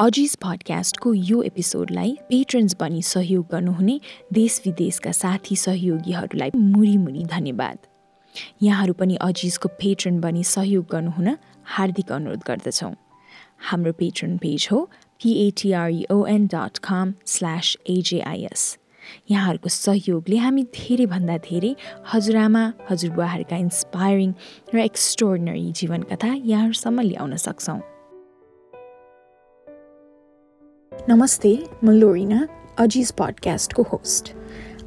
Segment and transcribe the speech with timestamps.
[0.00, 3.98] अजिज पडकास्टको यो एपिसोडलाई पेट्रन्स बनी सहयोग गर्नुहुने
[4.32, 7.78] देश विदेशका साथी सहयोगीहरूलाई मुरी मुरी धन्यवाद।
[8.62, 11.36] यहाँहरू पनि अजिजको पेट्रन बनी सहयोग गर्नुहुन
[11.74, 12.94] हार्दिक अनुरोध गर्दछौँ।
[13.70, 14.80] हाम्रो पेट्रन पेज हो
[15.20, 18.64] पिएटिआरइओएन डट कम स्ल्यास एजेआइएस
[19.30, 21.76] यहाँहरूको सहयोगले हामी धेरैभन्दा धेरै
[22.14, 24.34] हजुरआमा हजुरबुवाहरूका इन्सपायरिङ
[24.74, 27.80] र एक्स्ट्रोर्डनरी जीवन कथा यहाँहरूसम्म ल्याउन सक्छौँ।
[31.08, 32.38] नमस्ते म लोरिना
[32.78, 34.28] अजिज पडकास्टको होस्ट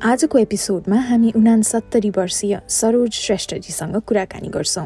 [0.05, 4.85] आजको एपिसोडमा हामी उनासत्तरी वर्षीय सरोज श्रेष्ठजीसँग कुराकानी गर्छौँ।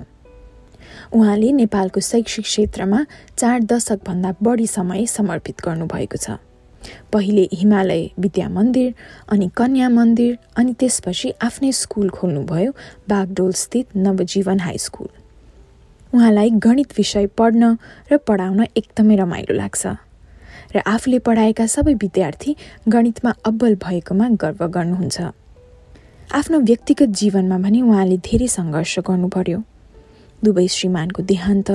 [1.14, 3.04] उहाँले नेपालको शैक्षिक क्षेत्रमा
[3.38, 6.40] चार दशकभन्दा बढी समय समर्पित गर्नुभएको छ।
[7.12, 8.94] पहिले हिमालय विद्या मन्दिर
[9.32, 12.72] अनि कन्या मन्दिर अनि त्यसपछि आफ्नै स्कुल खोल्नुभयो
[13.10, 15.08] बागडोल स्थित नवजीवन हाई स्कुल।
[16.16, 17.76] उहाँलाई गणित विषय पढ्न
[18.12, 19.88] र पढाउन एकदमै रमाइलो लाग्छ।
[20.78, 22.56] र आफूले पढाएका सबै विद्यार्थी
[22.94, 25.18] गणितमा अब्बल भएकोमा गर्व गर्नुहुन्छ।
[26.30, 29.60] आफ्नो व्यक्तिगत जीवनमा पनि उहाँले धेरै सङ्घर्ष गर्नु पर्यो
[30.42, 31.70] दुवै श्रीमानको देहान्त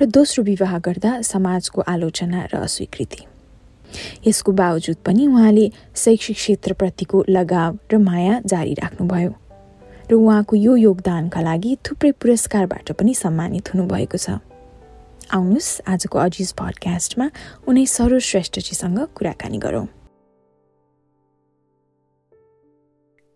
[0.00, 3.20] र दोस्रो विवाह गर्दा समाजको आलोचना र अस्वीकृति।
[4.26, 5.66] यसको बावजुद पनि उहाँले
[5.96, 9.32] शैक्षिक क्षेत्रप्रतिको लगाव र माया जारी राख्नुभयो
[10.10, 14.38] र उहाँको यो योगदानका लागि थुप्रै पुरस्कारबाट पनि सम्मानित हुनुभएको छ।
[15.32, 17.26] आउनुहोस् आजको अजिज पडकास्टमा
[17.66, 19.86] उनै सरोज श्रेष्ठजीसँग कुराकानी गरौँ।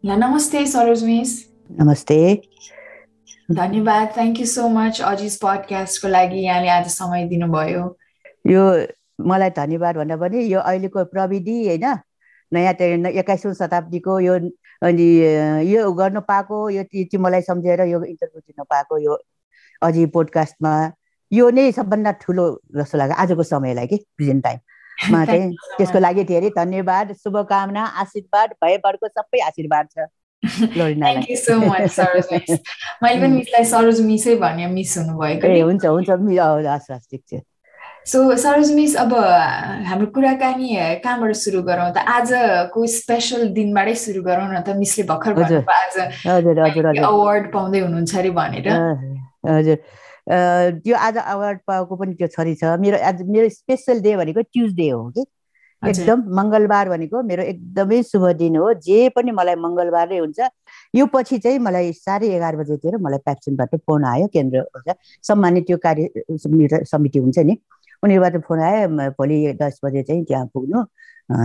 [0.04, 1.30] ल नमस्ते सरोज मिस।
[1.80, 2.18] नमस्ते।
[3.52, 7.82] धन्यवाद thank you so much Aziz पडकास्टको लागि यहाँले आज समय दिनुभयो।
[8.46, 8.62] यो
[9.26, 11.86] मलाई धन्यवाद भन्दा पनि यो अहिलेको प्रविधि होइन
[12.52, 12.74] नयाँ
[13.10, 14.34] एक्काइसौँ शताब्दीको यो
[14.82, 15.08] अनि
[15.72, 19.18] यो गर्न पाएको यो चाहिँ मलाई सम्झेर यो इन्टरभ्यू दिन पाएको यो
[19.82, 20.72] अझै पोडकास्टमा।
[21.32, 22.44] यो नै सबभन्दा ठुलो
[22.76, 29.08] जस्तो लाग्यो आजको समयलाई कि प्रेजेन्ट टाइममा चाहिँ त्यसको लागि धेरै धन्यवाद शुभकामना आशीर्वाद भयभरको
[29.08, 30.08] सबै आशीर्वाद छ
[30.42, 32.50] thank you so much Saroj miss
[33.02, 36.10] मैले पनि मिसलाई सरोज मिसै भने मिस हुनुभएको ए हुन्छ हुन्छ।
[36.66, 37.40] हस् हस् ठिक छ।
[38.06, 39.14] सो सरोज मिस अब
[39.86, 40.68] हाम्रो कुराकानी
[41.04, 41.98] कहाँबाट सुरु गरौँ त?
[41.98, 44.76] आजको स्पेसल दिनबाटै सुरु गरौँ न त?
[44.76, 45.32] मिसले भर्खर
[45.76, 48.68] आज अवार्ड पाउँदै हुनुहुन्छ अरे भनेर।
[49.48, 49.78] हजुर।
[50.30, 54.88] त्यो आज अवार्ड पाएको पनि त्यो छोरी छ। मेरो आज मेरो स्पेसल डे भनेको ट्युजडे
[54.90, 55.24] हो कि।
[55.82, 60.48] एकदम मङ्गलबार भनेको मेरो एकदमै शुभ दिन हो। जे पनि मलाई मङ्गलबारै हुन्छ
[60.94, 64.64] यो पछि चाहिँ मलाई साढे एघार बजेतिर मलाई प्याक्सनबाट फोन आयो केन्द्र
[65.28, 66.08] सम्मानित त्यो कार्य
[66.92, 67.56] समिति हुन्छ नि
[68.02, 70.84] उनीहरूबाट फोन आयो भोलि दस बजे चाहिँ त्यहाँ पुग्नु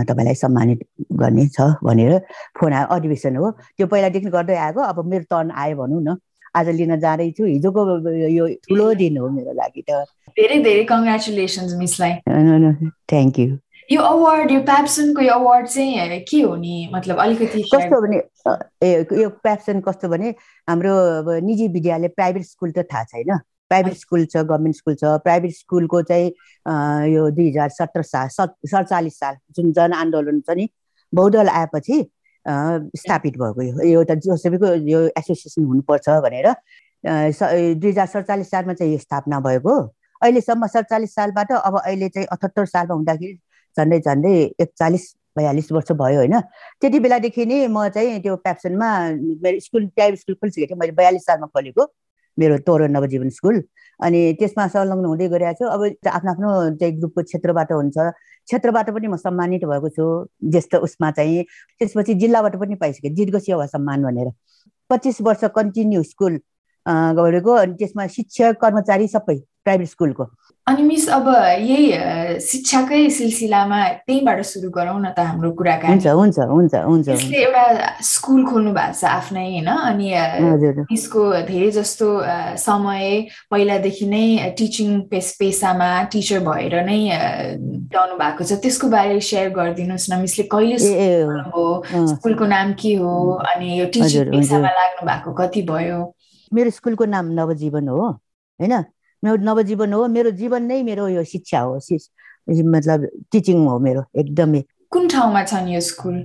[0.04, 0.80] तपाईँलाई सम्मानित
[1.22, 2.18] गर्ने छ भनेर
[2.60, 6.16] फोन आयो। अधिवेशन हो। त्यो पहिलादेखि गर्दै आएको अब मेरो टर्न आयो भनौँ न।
[6.56, 7.82] आज लिन जाँदैछु हिजोको
[8.36, 10.04] यो ठुलो दिन हो मेरो लागि त।
[10.36, 12.12] धेरै धेरै कङ्ग्रेचुलेसन्स मिसलाई
[13.12, 13.58] थ्याङ्क यू
[13.90, 16.90] यो अवार्ड यो प्याप्सनको यो अवार्ड चाहिँ के हो नि?
[16.94, 18.16] मतलब अलिकति कस्तो भने
[18.82, 18.88] ए
[19.22, 20.34] यो प्याप्सन कस्तो भने
[20.68, 25.04] हाम्रो अब निजी विद्यालय प्राइभेट स्कुल त थाहा छैन। प्राइभेट स्कुल छ गभर्मेन्ट स्कुल छ।
[25.22, 26.26] प्राइभेट स्कुलको चाहिँ
[27.14, 28.28] यो दुई हजार सत्र साल
[28.66, 30.68] सडचालिस साल जुन जन आन्दोलन छ नि
[31.12, 32.02] बहुदल आएपछि
[32.46, 36.48] स्थापित भएको यो एउटा जोसेफीको यो एसोसिएसन हुनुपर्छ भनेर
[37.04, 39.74] दुई हजार सडचालिस सालमा चाहिँ यो स्थापना भएको
[40.22, 43.34] अहिलेसम्म सडचालिस सालबाट अब अहिले चाहिँ अठहत्तर सालमा हुँदाखेरि
[43.76, 45.04] झन्डै झन्डै एकचालिस
[45.36, 46.40] बयालिस वर्ष भयो होइन।
[46.80, 48.88] त्यति बेलादेखि नै म चाहिँ त्यो प्याप्सनमा
[49.44, 51.84] मेरो स्कुल प्राइभेट स्कुल खोलिसकेको थिएँ। मैले बयालिस सालमा खोलेको
[52.38, 53.62] मेरो तोरण नवजीवन स्कुल।
[54.00, 57.96] अनि त्यसमा संलग्न हुँदै गइरहेको छु। अब आफ्नो आफ्नो चाहिँ ग्रुपको क्षेत्रबाट हुन्छ।
[58.46, 60.04] क्षेत्रबाट पनि म सम्मानित भएको छु
[60.50, 61.42] ज्येष्ठ उसमा चाहिँ
[61.78, 64.30] त्यसपछि जिल्लाबाट पनि पाइसकेँ जिर्ग सेवा सम्मान भनेर।
[64.90, 66.38] पच्चिस वर्ष कन्टिन्यू स्कुल
[67.18, 70.24] गरेको अनि त्यसमा शिक्षक कर्मचारी सबै प्राइभेट स्कुलको।
[70.66, 71.26] अनि मिस अब
[71.62, 77.38] यही शिक्षाकै सिलसिलामा त्यहीँबाट सुरु गरौँ न त हाम्रो कुराकानी। हुन्छ हुन्छ हुन्छ हुन्छ यसले
[77.38, 79.70] एउटा स्कुल खोल्नु भएको छ आफ्नै होइन?
[79.70, 80.06] अनि
[80.90, 82.06] यसको धेरै जस्तो
[82.58, 83.04] समय
[83.50, 84.26] पहिलादेखि नै
[84.58, 86.98] टिचिङ पेस पेसामा टिचर भएर नै
[87.94, 90.76] गाउनु भएको छ। त्यसको बारे सेयर गरिदिनुहोस् न मिसले। कहिले
[91.54, 91.62] हो
[92.10, 93.14] स्कुलको नाम के हो?
[93.54, 96.02] अनि यो टिचिङ पेसामा लाग्नु भएको कति भयो?
[96.50, 98.74] मेरो स्कुलको नाम नवजीवन हो होइन?
[99.26, 101.78] मेरो नवजीवन हो मेरो जीवन नै मेरो यो शिक्षा हो
[102.48, 104.62] मतलब टिचिङ हो मेरो एकदमै।
[104.92, 106.16] कुन ठाउँमा छ नि यो स्कुल?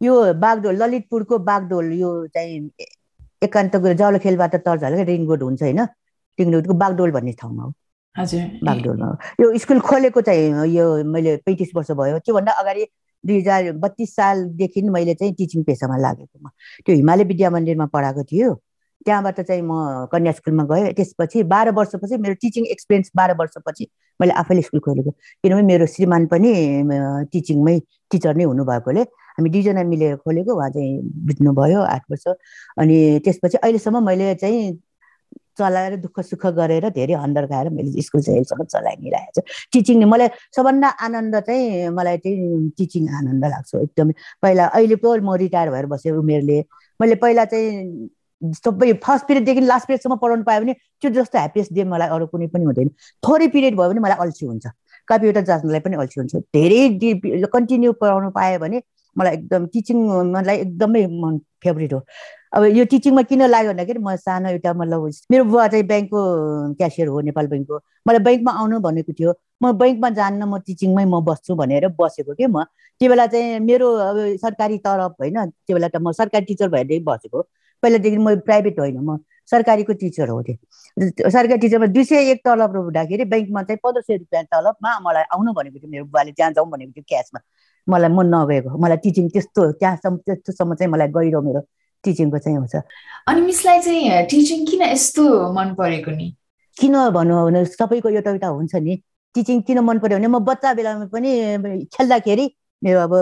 [0.00, 2.70] यो बागडोल ललितपुरको बागडोल यो चाहिँ
[3.42, 5.80] एकान्त जलखेलबाट तल झल्कै रिङ रोड हुन्छ होइन?
[6.38, 7.72] रिङ रोडको बागडोल भन्ने ठाउँमा हो।
[8.16, 9.08] हजुर। बागडोलमा
[9.40, 12.86] यो स्कुल खोलेको चाहिँ यो मैले पैँतिस वर्ष भयो। त्योभन्दा अगाडि
[13.24, 16.48] दुई हजार बत्तिस सालदेखि मैले चाहिँ टिचिङ पेसामा लागेको
[16.86, 18.50] त्यो हिमालय विद्या मन्दिरमा पढाएको थियो।
[19.08, 19.72] त्यहाँबाट चाहिँ म
[20.12, 23.86] कन्या स्कुलमा गएँ। त्यसपछि बाह्र वर्षपछि मेरो टिचिङ एक्सपिरियन्स बाह्र वर्षपछि
[24.20, 25.10] मैले आफैले स्कुल खोलेको।
[25.44, 26.52] किनभने मेरो श्रीमान पनि
[27.32, 27.78] टिचिङमै
[28.10, 29.02] टिचर नै हुनुभएकोले
[29.38, 32.26] हामी दुईजना मिलेर खोलेको। उहाँ चाहिँ बित्नुभयो आठ वर्ष।
[32.82, 34.60] अनि त्यसपछि अहिलेसम्म मैले चाहिँ
[35.58, 40.28] चलाएर दुःख सुख गरेर धेरै हन्डर खाएर मैले स्कुल चाहिँ अहिलेसम्म चलाइ छु। टिचिङ मलाई
[40.56, 44.12] सबभन्दा आनन्द चाहिँ मलाई चाहिँ टिचिङ आनन्द लाग्छ। एकदमै
[44.42, 46.58] पहिला अहिले पो म रिटायर भएर बसेँ उमेरले
[47.00, 48.08] मैले पहिला चाहिँ
[48.42, 52.46] सबै फर्स्ट पिरियडदेखि लास्ट पिरियडसम्म पढाउनु पायो भने त्यो जस्तो ह्याप्पिएस्ट डे मलाई अरू कुनै
[52.54, 52.88] पनि हुँदैन।
[53.26, 54.66] थोरै पिरियड भयो भने मलाई अल्छी हुन्छ।
[55.08, 58.82] कम्प्युटर जान्नलाई पनि अल्छी हुन्छ। धेरै कन्टिन्यू पढाउनु पायो भने
[59.16, 59.98] मलाई एकदम टिचिङ
[60.34, 62.00] मलाई एकदमै मन फेभरेट हो।
[62.56, 65.00] अब यो टिचिङमा किन लाग्यो भन्दाखेरि म सानो एउटा मतलब
[65.30, 66.20] मेरो बुवा चाहिँ ब्याङ्कको
[66.78, 67.76] क्यासियर हो नेपाल ब्याङ्कको।
[68.08, 69.32] मलाई ब्याङ्कमा आउनु भनेको थियो।
[69.62, 72.64] म ब्याङ्कमा जान्न म टिचिङमै म बस्छु भनेर बसेको कि म।
[73.00, 77.02] त्यो बेला चाहिँ मेरो अब सरकारी तरफ होइन त्यो बेला त म सरकारी टिचर भएर
[77.04, 77.42] बसेको।
[77.82, 79.18] पहिलादेखि म प्राइभेट होइन म
[79.50, 84.16] सरकारीको टिचर हो त्यो। सरकारी टिचरमा दुई सय एक तलब हुँदाखेरि ब्याङ्कमा चाहिँ पन्ध्र सय
[84.16, 87.40] रुपियाँ तलबमा मलाई आउनु भनेको थियो मेरो बुवाले त्यहाँ जाउँ भनेको थियो क्यासमा।
[87.86, 91.60] मलाई म नगएको मलाई टिचिङ त्यस्तो त्यहाँसम्म त्यस्तोसम्म चाहिँ मलाई गहिरो मेरो
[92.04, 92.74] टिचिङको चाहिँ हुन्छ।
[93.28, 95.24] अनि मिसलाई चाहिँ टिचिङ किन यस्तो
[95.56, 96.26] मन परेको नि?
[96.76, 98.94] किन भन्नु भने सबैको एउटा एउटा हुन्छ नि
[99.34, 101.30] टिचिङ किन मन पर्यो भने म बच्चा बेलामा पनि
[101.94, 102.44] खेल्दाखेरि
[102.82, 103.12] मेरो अब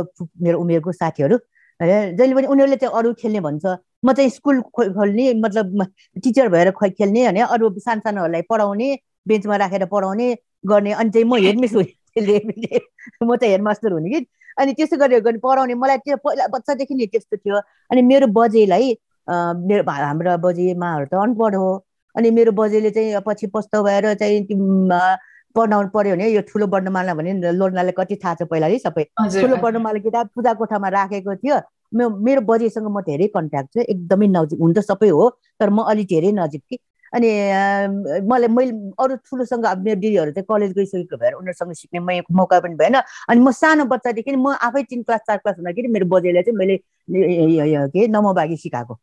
[0.43, 1.37] मेरो उमेरको साथीहरू
[1.81, 3.65] जहिले पनि उनीहरूले चाहिँ अरू खेल्ने भन्छ।
[4.05, 5.87] म चाहिँ स्कुल खोल्ने मतलब
[6.25, 8.89] टिचर भएर खेल्ने होइन अरू सानो सानोहरूलाई पढाउने
[9.29, 10.35] बेन्चमा राखेर पढाउने
[10.67, 12.81] गर्ने अनि चाहिँ म हेडमिस हुने
[13.23, 14.27] म चाहिँ हेडमास्टर हुने कि।
[14.59, 17.61] अनि त्यसो गरेर गर्ने पढाउने मलाई त्यो पहिला बच्चादेखि नै त्यस्तो थियो।
[17.91, 18.97] अनि मेरो बजेलाई
[19.29, 21.71] मेरो हाम्रो बजेमाहरू त अनपढ हो।
[22.17, 24.47] अनि मेरो बजेले चाहिँ पछि पस्ताउ भएर चाहिँ
[25.57, 29.05] पढाउनु पर्यो भने यो ठुलो वर्णमाला भने लोर्नालाई कति थाहा छ पहिला है सबै
[29.41, 31.57] ठुलो वर्णमाला किताब पूजा कोठामा राखेको थियो।
[31.95, 35.31] मेरो बजेसँग म धेरै कन्ट्याक्ट छु एकदमै नजिक हुन त सबै हो
[35.61, 36.79] तर म अलिक धेरै नजिक कि।
[37.13, 37.29] अनि
[38.29, 42.95] मलाई मैले अरू ठुलोसँग मेरो दिदीहरू चाहिँ कलेज गइसकेको भएर उनीहरूसँग सिक्ने मौका पनि भएन।
[43.29, 46.77] अनि म सानो बच्चादेखि म आफै तिन क्लास चार क्लास हुँदाखेरि मेरो बजेलाई चाहिँ मैले
[47.95, 48.99] के नमोबागी सिकाएको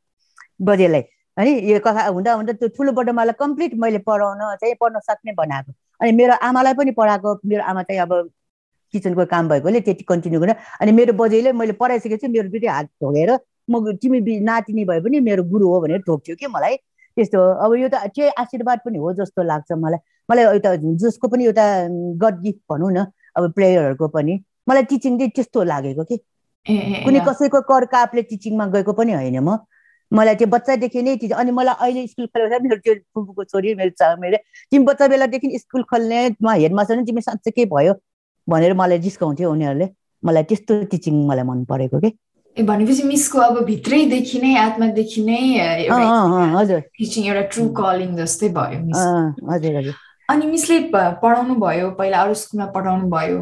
[0.62, 1.04] बजेलाई।
[1.38, 5.72] है यो कथा हुँदा हुँदा त्यो ठुलोबाट मलाई कम्प्लिट मैले पढाउन चाहिँ पढ्न सक्ने बनाएको।
[6.02, 8.12] अनि मेरो आमालाई पनि पढाएको मेरो आमा चाहिँ अब
[8.94, 13.32] किचनको काम भएकोले त्यति कन्टिन्यू गरेर अनि मेरो बजेले मैले पढाइसकेपछि मेरो दुइटै हात ढोगेर
[13.70, 16.76] म तिमी नातिनी भए पनि मेरो गुरु हो भनेर ठोक्थ्यो कि मलाई।
[17.18, 20.00] त्यस्तो अब यो त चाहिँ आशीर्वाद पनि हो जस्तो लाग्छ मलाई।
[20.30, 21.66] मलाई एउटा जसको पनि एउटा
[22.22, 23.06] गड गिफ्ट भनौँ न
[23.36, 26.18] अब प्लेयरहरूको पनि। मलाई टिचिङ चाहिँ त्यस्तो लागेको कि।
[27.06, 29.58] कुनै कसैको कर कापले टिचिङमा गएको पनि होइन म।
[30.12, 34.16] मलाई त्यो बच्चादेखि नै टिचिङ अनि मलाई अहिले स्कुल खोलेर मेरो त्यो फुपूको छोरी मेरो
[34.22, 34.38] मेरो
[34.72, 37.94] तिमी बच्चा बेलादेखि स्कुल खोल्ने म हेडमास्टर तिमी साँच्चै के भयो।
[38.50, 39.88] भनेर मलाई जिस्काउँथ्यो उनीहरूले।
[40.24, 42.12] मलाई त्यस्तो टिचिङ मलाई मन परेको कि?
[42.58, 45.42] भनेपछि मिसको अब भित्रैदेखि नै आत्मादेखि नै
[45.90, 48.80] हजुर। टिचिङ एउटा ट्रु कलिङ जस्तै भयो
[49.52, 49.96] हजुर हजुर।
[50.30, 53.40] अनि मिसले पढाउनु भयो पहिला अरू स्कुलमा पढाउनु भयो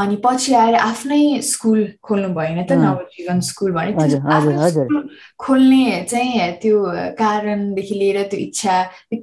[0.00, 3.92] अनि पछि आएर आफ्नै स्कुल खोल्नु भएन त नवजीवन स्कुल भने।
[5.40, 6.76] खोल्ने चाहिँ त्यो
[7.20, 8.74] कारणदेखि लिएर त्यो इच्छा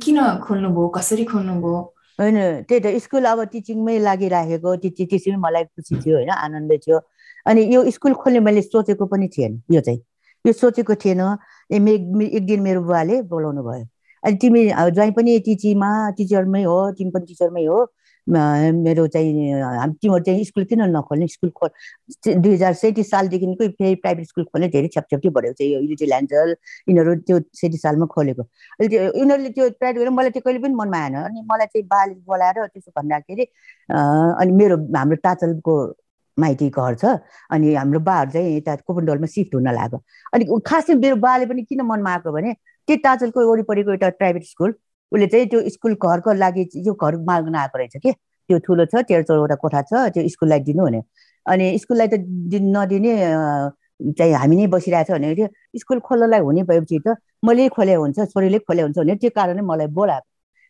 [0.01, 0.17] किन
[0.47, 1.77] खोल्नुभयो कसरी खोल्नुभयो?
[2.19, 2.35] होइन
[2.69, 6.99] त्यही त स्कुल अब टिचिङमै लागिराखेको टिचिङमै मलाई खुसी थियो होइन आनन्द थियो।
[7.45, 9.99] अनि यो स्कुल खोल्ने मैले सोचेको पनि थिएन यो चाहिँ।
[10.45, 11.21] यो सोचेको थिएन
[11.71, 13.85] एक दिन मेरो बुवाले बोलाउनु भयो।
[14.23, 14.61] अनि तिमी
[14.95, 17.79] ज्वाइँ पनि टिचीमा टिचरमै हो तिमी पनि टिचरमै हो
[18.27, 19.33] मेरो चाहिँ
[20.01, 21.27] तिमीहरू चाहिँ स्कुल किन नखोल्ने?
[21.27, 21.69] स्कुल खोल
[22.27, 26.55] दुई हजार सैतिस सालदेखिकै फेरि प्राइभेट स्कुल खोल्ने धेरै छ्यापछ्याप्टी भनेको चाहिँ यो लिटिल एन्जल
[26.89, 30.73] यिनीहरू त्यो सैतिस सालमा खोलेको। अहिले त्यो यिनीहरूले त्यो प्राइभेट गरेर मलाई त्यो कहिले पनि
[30.81, 33.45] मनमा आएन। अनि मलाई चाहिँ बाले बोलाएर त्यसो भन्दाखेरि
[33.89, 35.75] अनि मेरो हाम्रो ताचलको
[36.37, 37.05] माइती घर छ।
[37.51, 39.99] अनि हाम्रो बाहरू चाहिँ यता कोपनडोलमा सिफ्ट हुन लाग्यो।
[40.33, 42.53] अनि खासै मेरो बाले पनि किन मनमा आएको भने
[42.87, 44.73] त्यो ताजलको वरिपरिको एउटा प्राइभेट स्कुल
[45.15, 48.11] उसले चाहिँ त्यो स्कुल घरको लागि यो घर माग्न आएको रहेछ कि?
[48.49, 51.01] त्यो ठुलो छ तेह्र चौधवटा कोठा छ त्यो स्कुललाई दिनु भने
[51.45, 52.19] अनि स्कुललाई त
[52.53, 53.13] दिन नदिने
[54.17, 55.47] चाहिँ हामी नै बसिरहेको छ भने त्यो
[55.79, 59.87] स्कुल खोल्नलाई हुने भएपछि त मैले खोले हुन्छ छोरीले खोले हुन्छ भने त्यो कारणले मलाई
[59.97, 60.27] बोलाएको।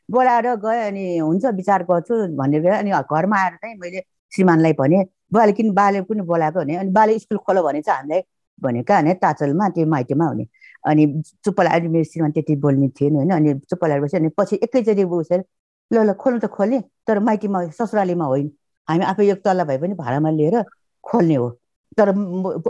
[0.10, 4.00] बोलाएर गएँ अनि हुन्छ विचार गर्छु भनेर अनि घरमा आएर चाहिँ मैले
[4.36, 6.76] श्रीमानलाई भने बुवाले किन बाले पनि बोलाएको भने?
[6.76, 8.22] अनि बाले स्कुल खोलो भने चाहिँ हामीलाई
[8.62, 10.46] भनेको भने ताचलमा त्यो माइतीमा हुने
[10.86, 11.06] अनि
[11.46, 13.32] चुप्प लगाएर मेरो श्रीमान त्यति बोल्ने थिएन होइन?
[13.32, 15.44] अनि चुप्प लगाएर बस्यो अनि पछि एकैचोटि बुझेर
[15.92, 18.52] ल ल खोल्नु त खोल्ने। तर माइतीमा ससुरालीमा होइन।
[18.88, 20.64] हामी आफै एक तल्ला भए पनि भाडामा लिएर
[21.04, 21.50] खोल्ने हो।
[21.98, 22.10] तर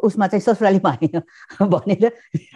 [0.04, 1.22] उसमा चाहिँ ससुरालीमा होइन
[1.70, 2.10] भनेर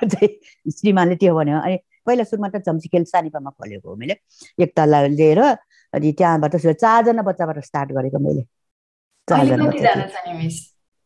[0.08, 4.16] चाहिँ श्रीमानले त्यो भन्यो। अनि पहिला सुरुमा त झम्सिखेल सानिपामा खोलेको हो मैले।
[4.64, 5.42] एक तल्ला लिएर
[5.94, 8.44] अनि त्यहाँबाट चारजना बच्चाबाट स्टार्ट गरेको मैले।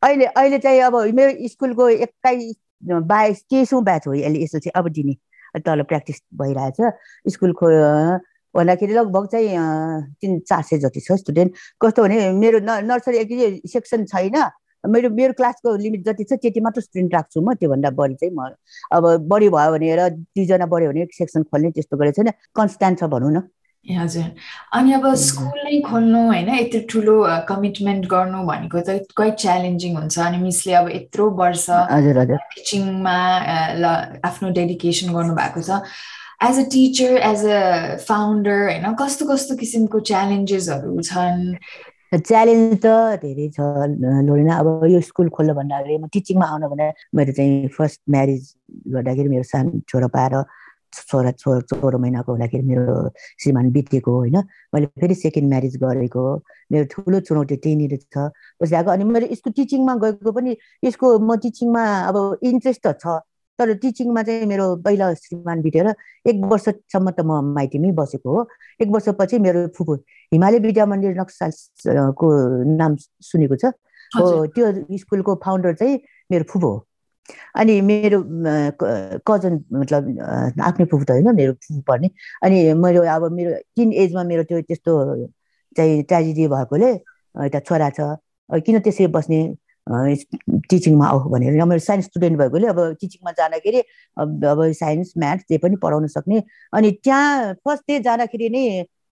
[0.04, 5.16] अहिले अहिले चाहिँ अब मेरो स्कुलको एक्काइस बाइस तेइसौँ ब्याच हो अहिले एसएलसी अब दिने।
[5.66, 7.68] तल प्र्याक्टिस भइरहेछ। स्कुल खो
[8.56, 9.50] भन्दाखेरि लगभग चाहिँ
[10.22, 14.36] तिन चार सय जति छ स्टुडेन्ट। कस्तो भने मेरो न नर्सरी एक सेक्सन छैन।
[14.84, 18.50] मेरो मेरो क्लासको लिमिट जति छ त्यति मात्र स्टुडेन्ट राख्छु म। त्योभन्दा बढी चाहिँ म
[18.92, 23.04] अब बढी भयो भने र दुईजना बढ्यो भने सेक्सन खोल्ने त्यस्तो गरेको छैन। कन्सट्यान्ट छ
[23.10, 23.42] भनौँ न।
[23.86, 24.28] हजुर।
[24.74, 27.16] अनि अब स्कुल नै खोल्नु होइन यत्रो ठुलो
[27.50, 31.66] कमिटमेन्ट गर्नु भनेको त क्वाइट च्यालेन्जिङ हुन्छ अनि मिसले अब यत्रो वर्ष
[32.56, 33.16] टिचिङमा
[34.30, 35.84] आफ्नो डेडिकेसन गर्नुभएको छ।
[36.48, 41.44] As a teacher as a founder होइन कस्तो कस्तो किसिमको च्यालेन्जेसहरू छन्?
[42.14, 42.88] च्यालेन्ज त
[43.22, 43.60] धेरै छ
[44.28, 46.88] लोरिना अब यो स्कुल खोल्नु भन्दाखेरि म टिचिङमा आउनु भने
[47.20, 48.44] मेरो चाहिँ फर्स्ट म्यारिज
[48.96, 50.36] गर्दाखेरि मेरो सानो छोरा पाएर
[50.94, 53.10] छोरा छोरा सोह्र महिनाको हुँदाखेरि मेरो
[53.42, 54.38] श्रीमान बितेको होइन।
[54.74, 56.24] मैले फेरि सेकेन्ड म्यारिज गरेको।
[56.72, 58.30] मेरो ठुलो चुनौती त्यहीँनिर छ।
[58.62, 63.20] पछि आएको अनि मैले यसको टिचिङमा गएको पनि यसको म टिचिङमा अब इन्ट्रेस्ट त छ
[63.60, 65.88] तर टिचिङमा चाहिँ मेरो पहिला श्रीमान बितेर
[66.26, 68.42] एक वर्षसम्म त म माइतीमै बसेको हो।
[68.82, 69.94] एक वर्षपछि मेरो फुपू
[70.34, 72.28] हिमालय विद्या मन्दिर नक्सालको
[72.78, 72.96] नाम
[73.30, 73.66] सुनेको छ?
[74.12, 74.66] हो त्यो
[74.98, 75.96] स्कुलको फाउन्डर चाहिँ
[76.32, 76.78] मेरो फुपू हो।
[77.56, 78.20] अनि मेरो
[79.28, 80.04] कजन मतलब
[80.70, 82.10] आफ्नै फुपू त होइन मेरो फुपू पर्ने
[82.44, 84.94] अनि मेरो अब मेरो तिन एजमा मेरो त्यो त्यस्तो
[85.76, 86.90] चाहिँ ट्रेजेडी भएकोले
[87.36, 88.00] एउटा छोरा छ।
[88.66, 89.40] किन त्यसरी बस्ने
[90.70, 93.80] टिचिङमा आऊ भनेर। मेरो साइन्स स्टुडेन्ट भएकोले अब टिचिङमा जाँदाखेरि
[94.18, 98.64] अब साइन्स म्याथ्स जे पनि पढाउन सक्ने। अनि त्यहाँ फर्स्ट डे जाँदाखेरि नै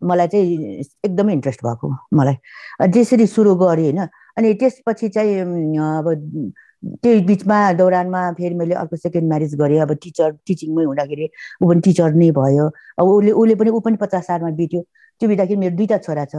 [0.02, 2.36] मलाई चाहिँ एकदमै इन्ट्रेस्ट भएको मलाई।
[2.92, 4.00] त्यसरी सुरु गरेँ होइन।
[4.38, 5.34] अनि त्यसपछि चाहिँ
[5.78, 6.06] अब
[7.02, 11.28] त्यही बिचमा दौरानमा फेरि मैले अर्को सेकेन्ड म्यारिज गरेँ। अब टिचर टिचिङमै हुँदाखेरि
[11.62, 12.66] ऊ पनि टिचर नै भयो।
[12.98, 14.80] अब उसले उसले पनि ऊ पनि पचास सालमा बित्यो।
[15.20, 16.34] त्यो बित्दाखेरि मेरो दुईवटा छोरा छ।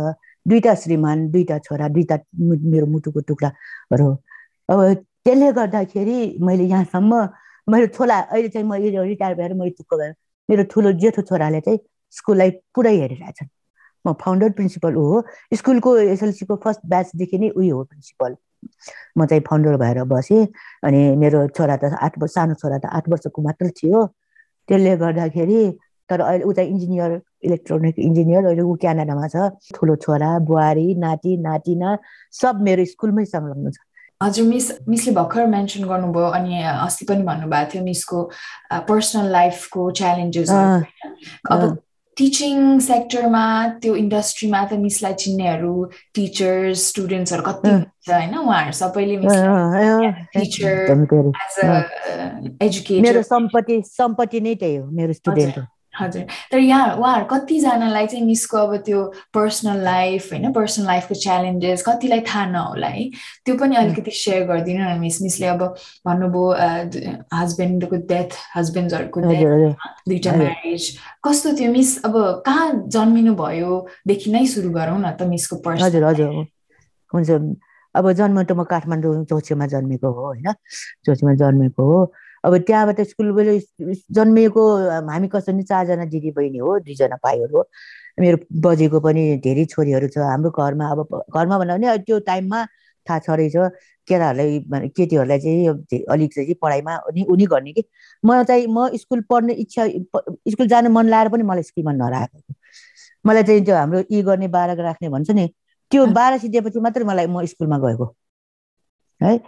[0.45, 2.17] दुईवटा श्रीमान दुईवटा छोरा दुईवटा
[2.73, 4.09] मेरो मुटुको टुक्राहरू।
[4.69, 4.79] अब
[5.25, 7.11] त्यसले गर्दाखेरि मैले यहाँसम्म
[7.67, 10.13] मेरो छोरा अहिले चाहिँ म रिटायर भएर मैले चुक्क भएर
[10.49, 11.79] मेरो ठुलो जेठो छोराले चाहिँ
[12.13, 13.49] स्कुललाई पुरै हेरिरहेछन्
[14.05, 15.23] म फाउन्डर प्रिन्सिपल ऊ हो।
[15.57, 18.35] स्कुलको एसएलसीको फर्स्ट ब्याचदेखि नै उयो हो प्रिन्सिपल।
[19.17, 20.43] म चाहिँ फाउन्डर भएर बसेँ
[20.83, 24.05] अनि मेरो छोरा त आठ वर्ष सानो छोरा त आठ वर्षको मात्र थियो।
[24.69, 25.61] त्यसले गर्दाखेरि
[26.09, 27.11] तर अहिले ऊ चाहिँ इन्जिनियर
[27.45, 29.35] इलेक्ट्रोनिक इन्जिनियर अहिले ऊ क्यानाडामा छ।
[29.75, 31.97] ठुलो छोरा बुहारी नाति नातिना
[32.33, 33.77] सब मेरो स्कुलमै संलग्न छ।
[34.23, 38.19] हजुर मिस मिसले भर्खर मेन्सन गर्नुभयो अनि अस्ति पनि भन्नुभएको थियो मिसको
[38.89, 41.61] पर्सनल लाइफको च्यालेन्जेस अब
[42.17, 43.45] टिचिङ सेक्टरमा
[43.81, 45.73] त्यो इन्डस्ट्रीमा त मिसलाई चिन्नेहरू
[46.15, 48.33] टिचर्स स्टुडेन्ट्सहरू कति हुन्छ होइन?
[48.37, 49.15] उहाँहरू सबैले
[50.35, 50.93] टिचर
[52.61, 55.55] एजुकेटर मेरो सम्पत्ति सम्पत्ति नै त्यही हो मेरो स्टुडेन्ट
[55.99, 58.99] हजुर। तर यहाँ उहाँहरू कतिजनालाई चाहिँ मिसको अब त्यो
[59.33, 63.09] पर्सनल लाइफ होइन पर्सनल लाइफको च्यालेन्जेस कतिलाई थाहा नहोला है।
[63.45, 65.61] त्यो पनि अलिकति सेयर गरिदिनु न मिस। मिसले अब
[66.07, 66.45] भन्नुभयो
[67.33, 69.43] हस्बेन्डको डेथ हस्बेन्ड्सहरूको डेथ
[70.09, 70.83] दुइटा म्यारेज
[71.25, 71.89] कस्तो थियो मिस?
[72.05, 72.13] अब
[72.45, 76.29] कहाँ जन्मिनु भयोदेखि नै सुरु गरौँ न त मिसको पर्सन हजुर। हजुर
[77.13, 77.29] हुन्छ।
[77.95, 80.51] अब जन्म त म काठमाडौँ चौचीमा जन्मेको हो होइन?
[81.05, 81.99] चौचीमा जन्मेको हो।
[82.45, 83.27] अब त्यहाँबाट स्कुल
[84.17, 84.63] जन्मिएको
[85.09, 87.63] हामी कसरी चारजना दिदी बहिनी हो दुईजना भाइहरू हो
[88.19, 92.65] मेरो बजेको पनि धेरै छोरीहरू छ हाम्रो घरमा अब घरमा भन्दा पनि त्यो टाइममा
[93.07, 93.55] थाहा छ रहेछ
[94.07, 97.83] केटाहरूलाई केटीहरूलाई चाहिँ अलिक चाहिँ पढाइमा उनी उनी गर्ने कि।
[98.23, 99.87] म चाहिँ म स्कुल पढ्ने इच्छा
[100.53, 102.53] स्कुल जानु मन लाएर पनि मलाई स्कुलमा नराखेको।
[103.25, 105.47] मलाई चाहिँ त्यो हाम्रो इ गर्ने बाह्र राख्ने भन्छ नि
[105.91, 108.05] त्यो बाह्र सिद्धिएपछि मात्रै मलाई म स्कुलमा गएको।
[109.21, 109.39] है?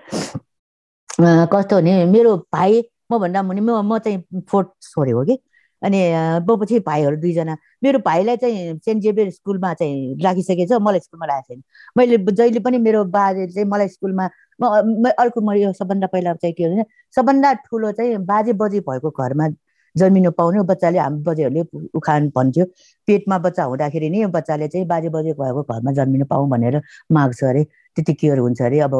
[1.19, 5.37] कस्तो भने मेरो भाइ म भन्दा मुनि म म चाहिँ फोर्थ हो कि।
[5.81, 5.99] अनि
[6.45, 11.53] म पछि भाइहरू दुईजना। मेरो भाइलाई चाहिँ सेन्ट जेभियर स्कुलमा चाहिँ राखिसकेछ मलाई स्कुलमा राखेको
[11.53, 11.63] छैन।
[11.97, 14.29] मैले जहिले पनि मेरो बाजे चाहिँ मलाई स्कुलमा
[14.61, 19.09] म अर्को म यो सबभन्दा पहिला चाहिँ के भने सबभन्दा ठुलो चाहिँ बाजे बजे भएको
[19.09, 19.47] घरमा
[19.95, 21.61] जन्मिनु पाउने बच्चाले हाम्रो बजेहरूले
[21.97, 22.65] उखान भन्थ्यो।
[23.07, 26.81] पेटमा बच्चा हुँदाखेरि नै बच्चाले चाहिँ बाजे बजे भएको घरमा जन्मिनु पाऊँ भनेर
[27.11, 27.63] माग्छ अरे
[27.97, 28.93] त्यति केयर हुन्छ अरे। अब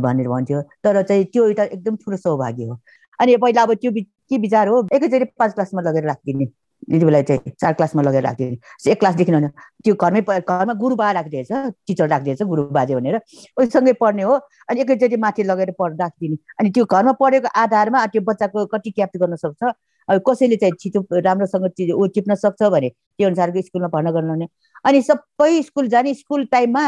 [0.00, 2.78] भनेर भन्थ्यो। तर चाहिँ त्यो एउटा एकदम ठुलो सौभाग्य हो।
[3.20, 4.86] अनि पहिला अब त्यो के विचार हो?
[4.92, 6.44] एकैचोटि पाँच क्लासमा लगेर राखिदिने।
[6.90, 9.48] दिदीबीलाई चाहिँ चार क्लासमा लगेर राखिदिने। एक क्लासदेखि होइन
[9.84, 11.52] त्यो घरमै घरमा गुरुबा राखिदिएछ
[11.86, 13.20] टिचर राखिदिएछ गुरु बाजे भनेर।
[13.62, 14.34] उसँगै पढ्ने हो।
[14.68, 19.16] अनि एकैचोटि माथि लगेर पढ राखिदिने। अनि त्यो घरमा पढेको आधारमा त्यो बच्चाको कति क्याप्ट
[19.16, 19.62] गर्न सक्छ?
[20.08, 22.88] अब कसैले चाहिँ छिटो राम्रोसँग ऊ टिप्न सक्छ भने?
[22.88, 24.46] त्यो अनुसारको स्कुलमा भर्ना गर्नु
[24.84, 26.82] अनि सबै स्कुल जाने स्कुल टाइममा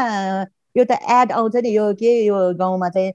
[0.75, 3.11] एउटा एड आउँछ नि यो के यो गाउँमा चाहिँ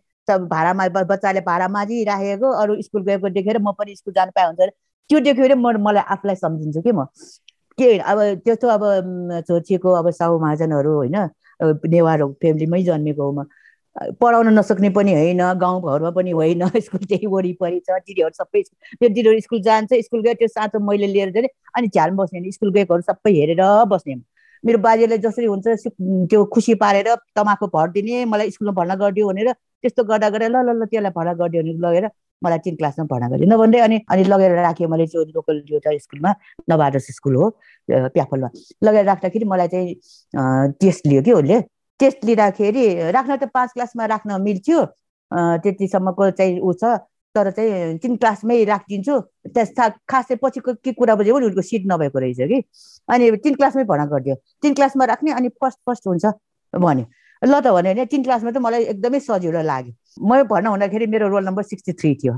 [0.48, 4.70] भाडामा बच्चाले भाडा माझिराखेको अरू स्कुल गएको देखेर म पनि स्कुल जानु पाए हुन्छ
[5.10, 7.04] त्यो देखेर म मलाई आफूलाई सम्झिन्छु कि म।
[7.78, 8.82] के अब त्यस्तो अब
[9.48, 11.16] छोचिएको अब साहु महाजनहरू होइन
[11.88, 13.44] नेवार फ्यामिलीमै जन्मेको हो म।
[14.20, 19.40] पढाउन नसक्ने पनि होइन गाउँघरमा पनि होइन स्कुल त्यही वरिपरि छ दिदीहरू सबै त्यो दिदीहरू
[19.40, 23.32] स्कुल जान्छ स्कुल गयो त्यो साँचो मैले लिएर जाने। अनि झ्याल बस्ने स्कुल गएकोहरू सबै
[23.32, 24.14] हेरेर बस्ने।
[24.64, 25.66] मेरो बाजेलाई जसरी हुन्छ
[26.30, 30.70] त्यो खुसी पारेर तमाखु भरिदिने मलाई स्कुलमा भर्ना गरिदियो भनेर त्यस्तो गर्दा गर्दा ल ल
[30.80, 32.06] ल त्यसलाई भर्ना गरिदियो भने लगेर
[32.42, 36.30] मलाई तिन क्लासमा भर्ना गरिदियो। नभन्दै अनि अनि लगेर राखेँ मैले त्यो लोकल एउटा स्कुलमा
[36.70, 37.50] नवादर्स स्कुल हो
[37.88, 38.48] प्याफलमा
[38.84, 39.94] लगेर राख्दाखेरि मलाई चाहिँ
[40.80, 41.60] टेस्ट लियो कि उसले।
[42.00, 42.84] टेस्ट लिँदाखेरि
[43.16, 44.78] राख्न त पाँच क्लासमा राख्न मिल्थ्यो
[45.64, 46.98] त्यतिसम्मको चाहिँ ऊ छ।
[47.34, 49.18] तर चाहिँ तिन क्लासमै राखिदिन्छु।
[49.54, 49.70] त्यस
[50.10, 52.58] खासै पछिको के कुरा बुझ्यो भने उनको सिट नभएको रहेछ कि।
[53.08, 56.24] अनि तिन क्लासमै भर्ना गरिदियो। तिन क्लासमा राख्ने अनि फर्स्ट फर्स्ट हुन्छ
[56.74, 57.06] भन्यो।
[57.42, 61.28] ल त भन्यो भने तिन क्लासमा त मलाई एकदमै सजिलो लाग्यो। म भर्ना हुँदाखेरि मेरो
[61.28, 62.34] रोल नम्बर सिक्सटी थ्री थियो।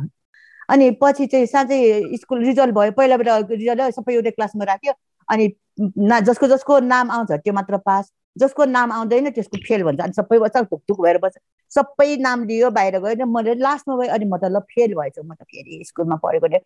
[0.68, 4.92] अनि पछि चाहिँ साँच्चै स्कुल रिजल्ट भयो। पहिलाबाट रिजल्ट सबै एउटै क्लासमा राख्यो।
[5.28, 5.44] अनि
[6.10, 10.12] ना जसको जसको नाम आउँछ त्यो मात्र पास। जसको नाम आउँदैन त्यसको फेल भन्छ। अनि
[10.12, 11.36] सबै बच्चा ढुकढुक भएर बस्छ।
[11.72, 15.34] सबै नाम लियो बाहिर गयो मैले लास्टमा गएँ अनि म त ल फेल भएछु। म
[15.34, 16.58] त फेरि स्कुलमा पढेको नि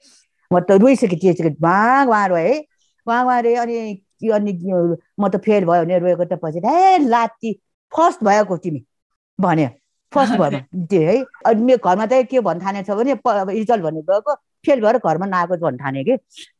[0.50, 2.59] म त रोइसकेँ त्यो उहाँ उहाँ रोएँ है।
[3.07, 3.79] उहाँ उहाँ रे अनि
[4.35, 4.53] अनि
[5.21, 7.53] म त फेल भयो भने रोएको त पछि ए लाती
[7.93, 8.85] फर्स्ट भएको तिमी
[9.39, 9.69] भन्यो।
[10.12, 10.61] फर्स्ट भयो
[10.91, 13.15] त्यो है। अनि मेरो घरमा त के भन्नु ठाने छ भने
[13.55, 14.35] रिजल्ट भन्ने गएको
[14.67, 16.12] फेल भएर घरमा नआएको भन्नु ठाने कि।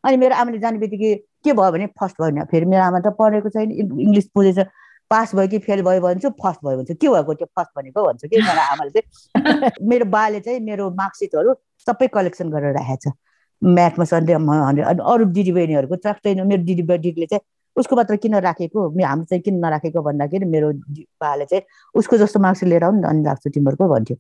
[0.05, 1.14] अनि मेरो आमाले जाने बित्तिकै
[1.45, 4.59] के भयो भने फर्स्ट भयो भने फेरि मेरो आमा त पढेको छैन इङ्ग्लिस बुझेछ।
[5.11, 8.29] पास भयो कि फेल भयो भन्छु फर्स्ट भयो भन्छ। के भएको त्यो फर्स्ट भनेको भन्छु
[8.29, 8.37] कि?
[8.37, 11.55] मेरो आमाले चाहिँ मेरो बाले चाहिँ मेरो मार्कसिटहरू
[11.87, 13.14] सबै कलेक्सन गरेर राखेको छ।
[13.62, 17.43] म्याथमा सन्डे हन्ड्रेड अनि अरू दिदीबहिनीहरूको ट्राक्टै मेरो दिदी दिदीले चाहिँ
[17.76, 18.88] उसको मात्र किन राखेको?
[19.05, 20.73] हाम्रो चाहिँ किन नराखेको भन्दाखेरि मेरो
[21.21, 21.62] बाले चाहिँ
[21.95, 24.17] उसको जस्तो मार्क्स लिएर आउनु अनि राख्छु तिमीहरूको भन्थ्यो।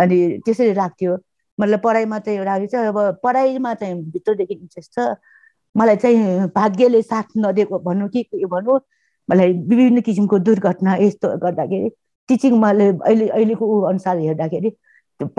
[0.00, 1.16] अनि त्यसरी राख्थ्यो।
[1.58, 5.16] मतलब पढाइमा चाहिँ राखेको छ अब पढाइमा चाहिँ भित्रदेखि इन्ट्रेस्ट छ।
[5.76, 8.78] मलाई चाहिँ भाग्यले साथ नदिएको भनौँ कि भनौँ
[9.30, 11.90] मलाई विभिन्न किसिमको दुर्घटना यस्तो गर्दाखेरि
[12.28, 14.70] टिचिङ मैले अहिले अहिलेको ऊ अनुसार हेर्दाखेरि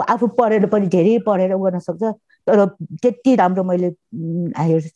[0.09, 2.03] आफू पढेर पनि धेरै पढेर गर्न सक्छ
[2.47, 2.65] तर
[3.01, 3.87] त्यति राम्रो मैले
[4.57, 4.89] हायर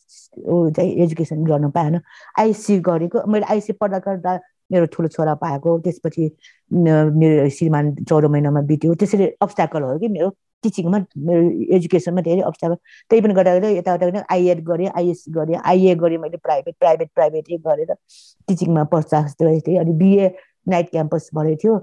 [0.48, 2.00] ऊ चाहिँ एजुकेसन गर्नु पाएन।
[2.38, 4.38] आइएससी गरेको मैले आइएससी पढ्दा गर्दा
[4.72, 6.30] मेरो ठुलो छोरा पाएको त्यसपछि
[6.72, 10.30] मेरो श्रीमान चौध महिनामा बित्यो। त्यसरी अब्स्ट्याकल हो कि मेरो
[10.64, 11.42] टिचिङमा मेरो
[11.76, 12.76] एजुकेसनमा धेरै अब्स्ट्याकल
[13.10, 17.44] त्यही पनि गर्दा गर्दै यताउता आइएड गरेँ आइएस गरेँ आइए गरेँ मैले प्राइभेट प्राइभेट प्राइभेट
[17.66, 17.94] गरेर
[18.48, 20.28] टिचिङमा गरेको थिएँ। अनि बिए
[20.68, 21.78] नाइट क्याम्पस भरेको थियो।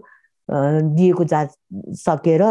[0.95, 1.57] बिएको जाँच
[2.05, 2.43] सकेर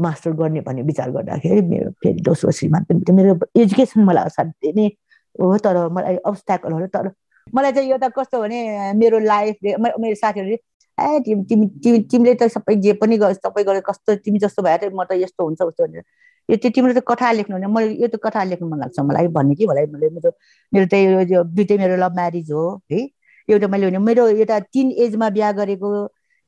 [0.00, 4.86] मास्टर गर्ने भन्ने विचार गर्दाखेरि मेरो फेरि दोस्रो श्रीमान पनि मेरो एजुकेसन मलाई असाध्यै नै
[5.34, 7.08] हो तर मलाई अब्स्ट्याकलहरू तर
[7.54, 10.58] मलाई चाहिँ एउटा कस्तो भने मेरो लाइफ मेरो साथीहरूले
[10.98, 14.76] ए तिमी तिमी तिमी तिमीले त सबै जे पनि सबै गरे कस्तो तिमी जस्तो भए
[14.78, 16.02] त म त यस्तो हुन्छ उस्तो भनेर।
[16.48, 19.28] यो त्यो तिमीले त कथा लेख्नु भने मैले यो त कथा लेख्नु मन लाग्छ मलाई
[19.36, 19.86] भन्ने कि मलाई?
[19.94, 20.30] मैले मेरो
[20.72, 20.94] मेरो त
[21.32, 23.00] यो दुइटै मेरो लभ म्यारिज हो है?
[23.48, 25.90] एउटा मैले भने मेरो एउटा तिन एजमा बिहा गरेको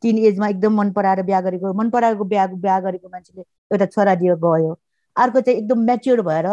[0.02, 4.14] तिन एजमा एकदम मन पराएर बिहा गरेको मन पराएको बिहा बिहा गरेको मान्छेले एउटा छोरा
[4.22, 4.72] दियो गयो।
[5.16, 6.46] अर्को चाहिँ एकदम मेच्योर भएर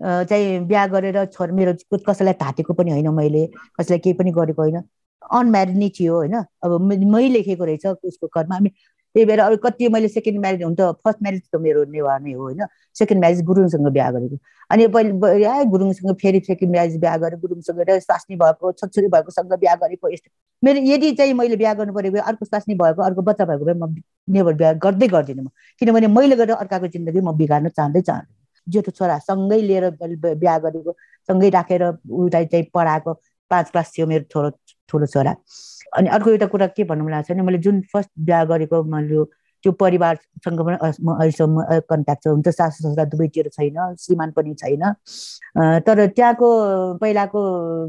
[0.00, 1.72] चाहिँ बिहा गरेर छोरा मेरो
[2.08, 3.46] कसैलाई थाटेको पनि होइन मैले
[3.80, 4.82] कसैलाई केही पनि गरेको होइन।
[5.32, 6.80] अनम्यारिड नै थियो होइन। अब
[7.12, 8.58] मै लेखेको रहेछ उसको घरमा।
[9.14, 12.32] त्यही भएर अरू कति मैले सेकेन्ड म्यारिज हुन त फर्स्ट म्यारिज त मेरो नेवार नै
[12.32, 12.66] हो होइन।
[12.98, 14.38] सेकेन्ड म्यारिज गुरुङसँग बिहा गरेको।
[14.70, 19.74] अनि पहिले ए गुरुङसँग फेरि सेकेन्ड म्यारिज बिहा गरेँ गुरुङसँग स्वास्नी भएको छोरी भएकोसँग बिहा
[19.84, 20.30] गरेको यस्तो।
[20.62, 23.94] मेरो यदि चाहिँ मैले बिहा गर्नु भने अर्को स्वास्नी भएको अर्को बच्चा भएको भए म
[24.28, 25.48] नेबर बिहा गर्दै गर्दिनँ म।
[25.80, 28.34] किनभने मैले गरेर अर्काको जिन्दगी म बिगार्न चाहँदै चाहन्छु
[28.66, 30.92] जेठो छोरा सँगै लिएर बिहा गरेको
[31.28, 33.12] सँगै राखेर उसलाई चाहिँ पढाएको
[33.50, 34.50] पाँच क्लास थियो मेरो छोरो
[34.88, 35.34] ठुलो छोरा।
[35.96, 39.24] अनि अर्को एउटा कुरा के भन्नु मन लाग्छ भने मैले जुन फर्स्ट बिहा गरेको मैले
[39.64, 44.82] त्यो परिवारसँग पनि अहिलेसम्म कन्ट्याक्ट छ। हुन्छ सासु ससुरा दुवैतिर छैन श्रीमान पनि छैन।
[45.86, 46.48] तर त्यहाँको
[47.00, 47.40] पहिलाको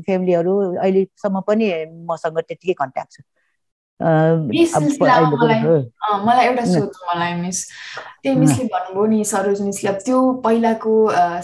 [0.05, 1.65] फ्यामिलीहरू अहिलेसम्म पनि
[2.09, 3.21] मसँग त्यतिकै कन्ट्याक्ट छ।
[6.25, 7.59] मलाई एउटा सोध्नु मलाई मिस।
[8.23, 10.93] त्यही मिसले भन्नुभयो नि सरोज मिसले अब त्यो पहिलाको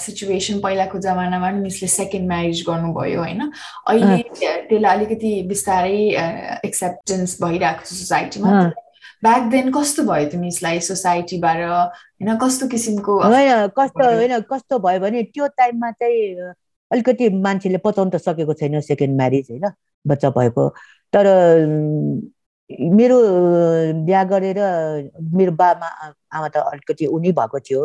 [0.04, 3.42] सिचुएसन पहिलाको जमानामा नि मिसले सेकेन्ड म्यारिज गर्नुभयो होइन?
[3.88, 6.00] अहिले त्यसलाई अलिकति बिस्तारै
[6.68, 8.50] एक्सेप्टेन्स भइरहेको छ सोसाइटीमा
[9.24, 12.30] ब्याक देन कस्तो भयो त्यो मिसलाई सोसाइटीबाट होइन?
[12.44, 16.52] कस्तो किसिमको होइन कस्तो होइन कस्तो भयो भने त्यो टाइममा चाहिँ
[16.92, 19.66] अलिकति मान्छेले पचाउनु त सकेको छैन सेकेन्ड म्यारिज होइन?
[20.06, 20.64] बच्चा भएको।
[21.14, 21.26] तर
[22.80, 23.18] मेरो
[24.06, 24.60] बिहा गरेर
[25.34, 25.88] मेरो बाबा
[26.34, 27.82] आमा त अलिकति उनी भएको थियो।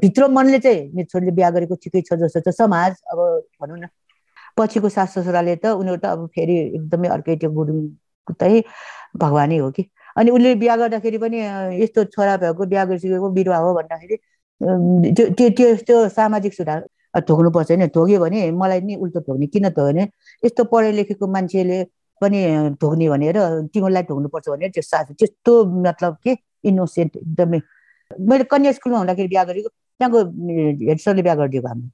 [0.00, 3.18] भित्र मनले चाहिँ मेरो छोरीले बिहा गरेको ठिकै छ जस्तो छ। समाज अब
[3.62, 3.88] भनौँ न
[4.58, 7.78] पछिको सास ससुराले त उनीहरू त अब फेरि एकदमै अर्कै त्यो गुरुङ
[8.40, 8.62] चाहिँ
[9.16, 9.82] भगवानै हो कि?
[10.16, 11.38] अनि उसले बिहा गर्दाखेरि पनि
[11.82, 14.16] यस्तो छोरा भएको बिहा गरिसकेको बिरुवा हो भन्दाखेरि
[15.16, 16.80] त्यो त्यो त्यो सामाजिक सुधार
[17.28, 20.04] ठोक्नुपर्छ नि ठोक्यो भने मलाई नि उल्टो ठोक्ने किन त भने
[20.44, 21.78] यस्तो पढे लेखेको मान्छेले
[22.22, 22.40] पनि
[22.82, 23.36] ढोग्ने भनेर
[23.74, 25.52] तिमीलाई ढोग्नुपर्छ भनेर त्यो साथी त्यस्तो
[25.86, 27.60] मतलब के इनोसेन्ट एकदमै।
[28.10, 30.20] मैले कन्या स्कुलमा हुँदाखेरि बिहा गरेको त्यहाँको
[30.88, 31.90] हेड सरले बिहा गरिदिएको हामी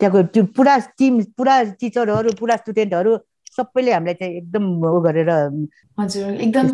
[0.00, 3.16] त्यहाँको त्यो पुरा टिम पुरा टिचरहरू पुरा स्टुडेन्टहरू
[3.56, 5.30] सबैले हामीलाई चाहिँ एकदम उ गरेर
[5.98, 6.66] हजुर एकदम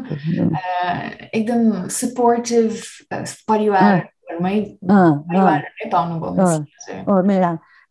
[1.39, 2.69] एकदम सपोर्टिभ
[3.49, 4.57] परिवारमै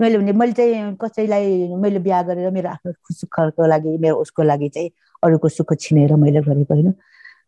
[0.02, 4.70] मैले भने मैले चाहिँ कसैलाई मैले बिहा गरेर मेरो आफ्नो सुखको लागि मेरो उसको लागि
[4.70, 4.90] चाहिँ
[5.24, 6.94] अरूको सुख छिनेर मैले गरेको होइन।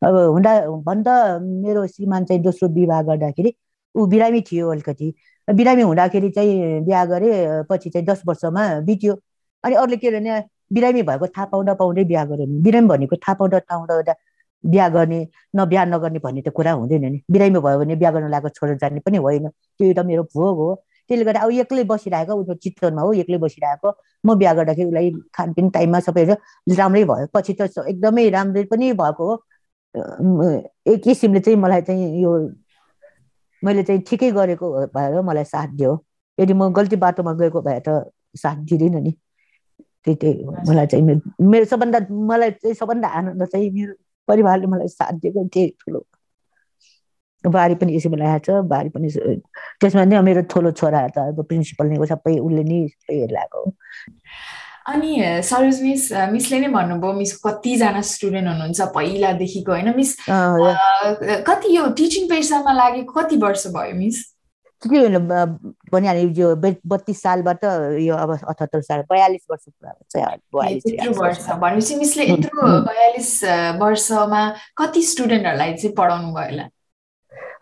[0.03, 0.53] अब हुँदा
[0.87, 3.53] भन्दा मेरो श्रीमान चाहिँ दोस्रो विवाह गर्दाखेरि
[3.95, 5.13] ऊ बिरामी थियो अलिकति।
[5.47, 7.31] बिरामी हुँदाखेरि चाहिँ बिहा गरे
[7.69, 9.13] पछि चाहिँ दस वर्षमा बित्यो।
[9.63, 10.41] अनि अरूले के भने
[10.73, 14.13] बिरामी भएको थाहा पाउँदा पाउँदै बिहा गर्यो भने बिरामी भनेको थाहा पाउँदा पाउँदा
[14.63, 18.29] बिहा गर्ने न बिहा नगर्ने भन्ने त कुरा हुँदैन नि। बिरामी भयो भने बिहा गर्न
[18.31, 22.33] लागेको छोडेर जाने पनि होइन। त्यो एउटा मेरो भोग हो। त्यसले गर्दा अब एक्लै बसिरहेको
[22.41, 23.89] उसको चित्तवनमा हो एक्लै बसिरहेको।
[24.23, 26.23] म बिहा गर्दाखेरि उसलाई खानपिन टाइममा सबै
[26.77, 29.35] राम्रै भयो। पछि त एकदमै राम्रै पनि भएको हो।
[30.91, 32.31] एक किसिमले चाहिँ मलाई चाहिँ यो
[33.63, 34.65] मैले चाहिँ ठिकै गरेको
[34.95, 35.93] भएर मलाई साथ दियो।
[36.37, 39.11] यदि म गल्ती बाटोमा गएको भए त साथ दिँदैन नि।
[40.05, 41.03] त्यही त्यही मलाई चाहिँ
[41.41, 43.93] मेरो सबभन्दा मलाई चाहिँ सबभन्दा आनन्द चाहिँ मेरो
[44.27, 45.99] परिवारले मलाई साथ दिएको थिएँ ठुलो
[47.55, 49.07] बारी पनि यसै बेला छ बारी पनि
[49.81, 53.61] त्यसमा नै मेरो ठुलो छोरा त अब प्रिन्सिपल नै सबै उसले नै सबै हेर्लाएको
[54.93, 55.11] अनि
[55.43, 60.15] सरोज मिस मिसले नै भन्नुभयो मिस कतिजना स्टुडेन्ट हुनुहुन्छ पहिलादेखिको होइन मिस?
[61.49, 64.17] कति यो टिचिङ पेसामा लागेको कति वर्ष भयो मिस?
[64.85, 64.99] के
[65.91, 66.47] भनिहाल्यो यो
[66.87, 67.63] बत्तिस सालबाट
[68.05, 69.91] यो अब अठहत्तर साल बयालिस वर्ष पुरा
[71.75, 73.31] मिसले यत्रो बयालिस
[73.81, 74.41] वर्षमा
[74.77, 76.65] कति स्टुडेन्टहरूलाई चाहिँ पढाउनु भयो होला?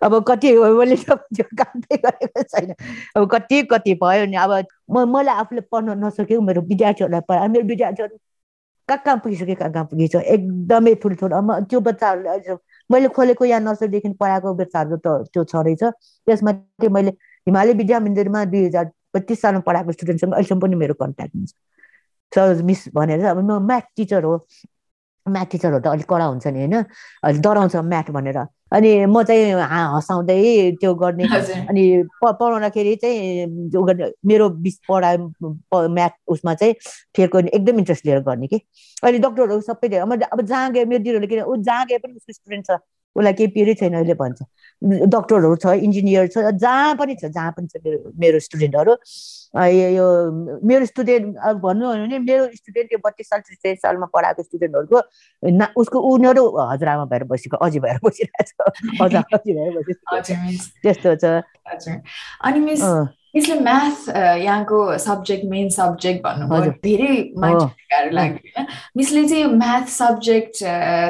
[0.04, 2.74] अब कति मैले कामै गरेको छैन।
[3.18, 4.52] अब कति कति भयो नि अब
[4.92, 8.18] म मलाई आफूले पढ्न नसकेको मेरो विद्यार्थीहरूलाई पढाए मेरो विद्यार्थीहरू
[8.90, 10.22] कहाँ कहाँ पुगिसक्यो कहाँ कहाँ पुगिसक्यो?
[10.22, 12.56] एकदमै ठुलो ठुलो त्यो बच्चाहरूले
[12.90, 17.12] मैले खोलेको यहाँ नर्सरीदेखि पढाएको बच्चाहरू त त्यो छ रहेछ त्यसमा चाहिँ मैले
[17.48, 21.54] हिमालय विद्या मन्दिरमा दुई हजार पच्चिस सालमा पढाएको स्टुडेन्टसँग अहिलेसम्म पनि मेरो कन्ट्याक्ट हुन्छ।
[22.32, 24.38] सर मिस भनेर अब म म्याथ टिचर हो।
[25.26, 26.76] म्याथ टिचरहरू त अलिक कडा हुन्छ नि होइन?
[27.26, 28.38] अलिक डराउँछ म्याथ भनेर।
[28.76, 30.38] अनि म चाहिँ हँसाउँदै
[30.82, 31.26] त्यो गर्ने।
[31.70, 31.84] अनि
[32.22, 33.46] पढाउँदाखेरि चाहिँ
[34.30, 36.74] मेरो बिस पढाइ म्याथ उसमा चाहिँ
[37.16, 38.60] फेरको एकदम इन्ट्रेस्ट लिएर गर्ने कि।
[39.04, 42.66] अहिले डक्टरहरू सबै अब जहाँ गयो मेरो दिदीहरूले किन ऊ जहाँ गए पनि उसको स्टुडेन्ट
[42.66, 42.78] छ।
[43.16, 44.40] उसलाई केही पिरै छैन अहिले भन्छ।
[45.08, 48.94] डक्टरहरू छ इन्जिनियर छ जहाँ पनि छ जहाँ पनि छ मेरो मेरो स्टुडेन्टहरू।
[49.56, 50.06] यो
[50.68, 55.02] मेरो स्टुडेन्ट अब भन्नु भने मेरो स्टुडेन्ट यो बत्तिस साल त्रिस सालमा पढाएको स्टुडेन्टहरूको
[55.44, 60.20] ना उसको उनीहरू हजुरआमा भएर बसेको अझै भएर बसिरहेको छ हजुर अझै भएर बसिरहेको
[60.82, 61.24] त्यस्तो छ।
[62.42, 62.82] अनि मिस
[63.36, 68.68] मिसले म्याथ यहाँको सब्जेक्ट मेन सब्जेक्ट भन्नुभयो धेरै मान्छेलाई गाह्रो लाग्यो होइन?
[68.98, 70.54] मिसले चाहिँ म्याथ सब्जेक्ट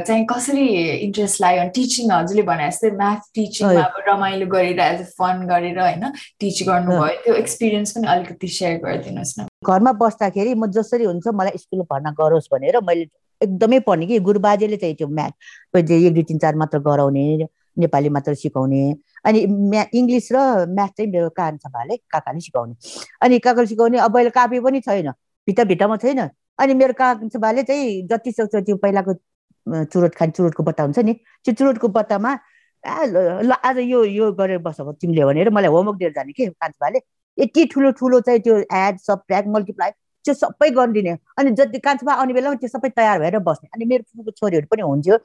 [0.08, 0.65] चाहिँ कसरी
[1.05, 5.77] इन्ट्रेस्ट लाग्यो टिचिङ हजुरले भने जस्तै म्याथ टिचिङमा अब रमाइलो गरेर एज अ फन गरेर
[5.79, 6.03] होइन?
[6.39, 11.58] टिच गर्नुभयो। त्यो एक्सपिरियन्स पनि अलिकति सेयर गरिदिनुहोस् न। घरमा बस्दाखेरि म जसरी हुन्छ मलाई
[11.58, 13.06] स्कुल भर्ना गरोस् भनेर मैले
[13.41, 17.26] एकदमै पढ्ने कि गुरुबाजेले चाहिँ त्यो म्याथ एक दुई तिन चार मात्र गराउने
[17.78, 18.84] नेपाली मात्र सिकाउने
[19.26, 20.38] अनि म्या इङ्ग्लिस र
[20.71, 22.74] म्याथ चाहिँ मेरो भाले काकाले सिकाउने।
[23.21, 25.12] अनि काकाले सिकाउने अब अहिले कापी पनि छैन
[25.48, 26.19] भित्ता भित्तामा छैन।
[26.60, 26.93] अनि मेरो
[27.39, 29.13] भाले चाहिँ जति सक्छ त्यो पहिलाको
[29.91, 32.38] चुरोट खाने चुरोटको बत्ता हुन्छ नि त्यो चुरोटको बत्तामा
[32.86, 37.00] ल आज यो यो गरेर बस तिमीले भनेर मलाई होमवर्क दिएर जाने कि भाले
[37.38, 39.21] यति ठुलो ठुलो चाहिँ त्यो एड सब
[39.56, 39.91] मल्टिप्लाई
[40.26, 44.04] त्यो सबै गरिदिने। अनि जति कान्छमा आउने बेलामा त्यो सबै तयार भएर बस्ने। अनि मेरो
[44.04, 45.15] ठुलो छोरीहरू पनि हुन्थ्यो।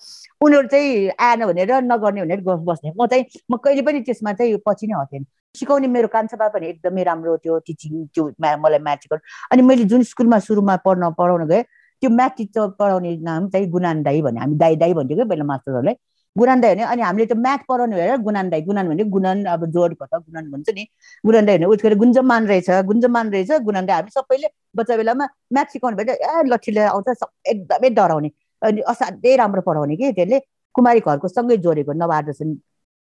[0.44, 4.86] उनीहरू चाहिँ आएन भनेर नगर्ने भनेर बस्ने। म चाहिँ म कहिले पनि त्यसमा चाहिँ पछि
[4.86, 9.62] नै हटेन। सिकाउने मेरो कान्छबा पनि एकदमै राम्रो थियो टिचिङ त्यो मलाई म्याथ सिकाउनु अनि
[9.62, 11.62] मैले जुन स्कुलमा सुरुमा पढ्न पढाउन गएँ
[12.02, 15.44] त्यो म्याथ टिचर पढाउने नाम चाहिँ गुनान दाई भन्ने हामी दाई दाई भन्थ्यो कि पहिला
[15.44, 15.96] मास्टरहरूलाई।
[16.36, 19.66] गुनान दाई भने अनि हामीले त म्याथ पढाउने भएर गुनान दाई गुनान भने गुनान अब
[19.76, 20.84] जोडको त गुनान भन्छ नि।
[21.24, 25.68] गुनान दाई भने उसको गुन्जमान रहेछ गुन्जमान रहेछ गुनान दाई हामी सबैले बच्चा बेलामा म्याथ
[25.72, 27.08] सिकाउनु भएर ए लट्ठी लिएर आउँछ
[27.52, 28.30] एकदमै डराउने
[28.62, 30.40] अनि असाध्यै राम्रो पढाउने कि त्यसले।
[30.74, 32.48] कुमारी घरको सँगै जोडेको नवादर्शन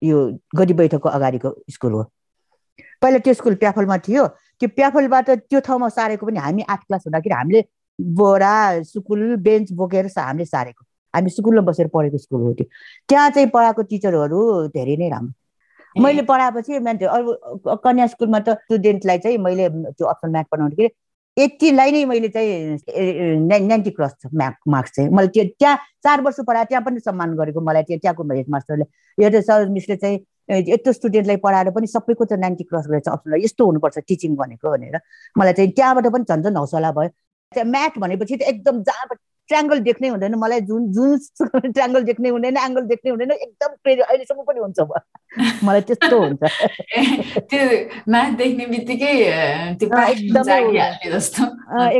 [0.02, 0.18] यो
[0.56, 2.02] गरी बैठकको अगाडिको स्कुल हो।
[3.02, 4.26] पहिला त्यो स्कुल प्याफलमा थियो।
[4.60, 7.62] त्यो प्याफलबाट त्यो ठाउँमा सारेको पनि हामी आठ क्लास हुँदाखेरि हामीले
[8.20, 10.82] बोरा स्कुल बेन्च बोकेर हामीले सारेको।
[11.14, 12.66] हामी स्कुलमा बसेर पढेको स्कुल हो त्यो।
[13.08, 14.40] त्यहाँ चाहिँ पढाएको टिचरहरू
[14.74, 17.32] धेरै नै राम्रो। मैले पढाएपछि मान्छे अरू
[17.84, 20.90] कन्या स्कुलमा त स्टुडेन्टलाई चाहिँ मैले त्यो अप्सन म्याथ पढाउँदाखेरि
[21.36, 26.36] यतिलाई नै मैले चाहिँ नाइन्टी क्रस छ म्याथ मार्क्स चाहिँ। मैले त्यो त्यहाँ चार वर्ष
[26.46, 28.84] पढाएँ त्यहाँ पनि सम्मान गरेको मलाई त्यो त्यहाँको हेड मास्टरले।
[29.18, 30.18] यो सर मिसले चाहिँ
[30.68, 34.98] यत्रो स्टुडेन्टलाई पढाएर पनि सबैको त नाइन्टी क्रस गरेछ अप्सन। यस्तो हुनुपर्छ टिचिङ भनेको भनेर।
[35.38, 37.08] मलाई चाहिँ त्यहाँबाट पनि झन् झन् हौसला भयो।
[37.54, 39.06] त्यहाँ म्याथ भनेपछि त एकदम जहाँ
[39.48, 41.18] ट्राङ्गल देख्नै हुँदैन। मलाई जुन जुन
[41.76, 44.78] ट्राङ्गल देख्नै हुँदैन एङ्गल देख्नै हुँदैन एकदम क्रेजी अहिलेसम्म पनि हुन्छ
[45.64, 46.42] मलाई त्यस्तो हुन्छ।
[47.50, 47.62] त्यो
[48.08, 49.12] म्याथ देख्ने बित्तिकै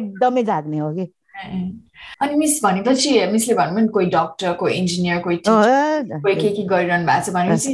[0.00, 1.04] एकदमै जाग्ने हो कि।
[2.22, 7.07] अनि मिस भनेपछि मिसले भन्नुभयो नि कोही डक्टर कोही इन्जिनियर कोही कोही के के गरिरहनु
[7.07, 7.72] भएको छ भनेपछि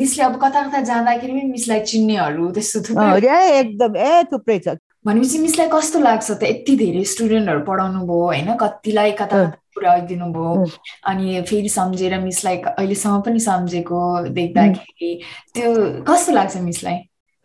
[0.00, 5.38] मिसले अब कता कता जाँदाखेरि पनि मिसलाई चिन्नेहरू त्यस्तो थुप्रै एकदम ए थुप्रै छ। भनेपछि
[5.38, 6.42] मिसलाई कस्तो लाग्छ त?
[6.42, 8.48] यति धेरै स्टुडेन्टहरू पढाउनु भयो होइन?
[8.60, 9.36] कतिलाई कता
[9.74, 10.66] पुऱ्याइदिनु भयो?
[11.08, 14.00] अनि फेरि सम्झेर मिसलाई अहिलेसम्म पनि सम्झेको
[14.36, 15.10] देख्दाखेरि
[15.54, 15.68] त्यो
[16.04, 16.96] कस्तो लाग्छ मिसलाई?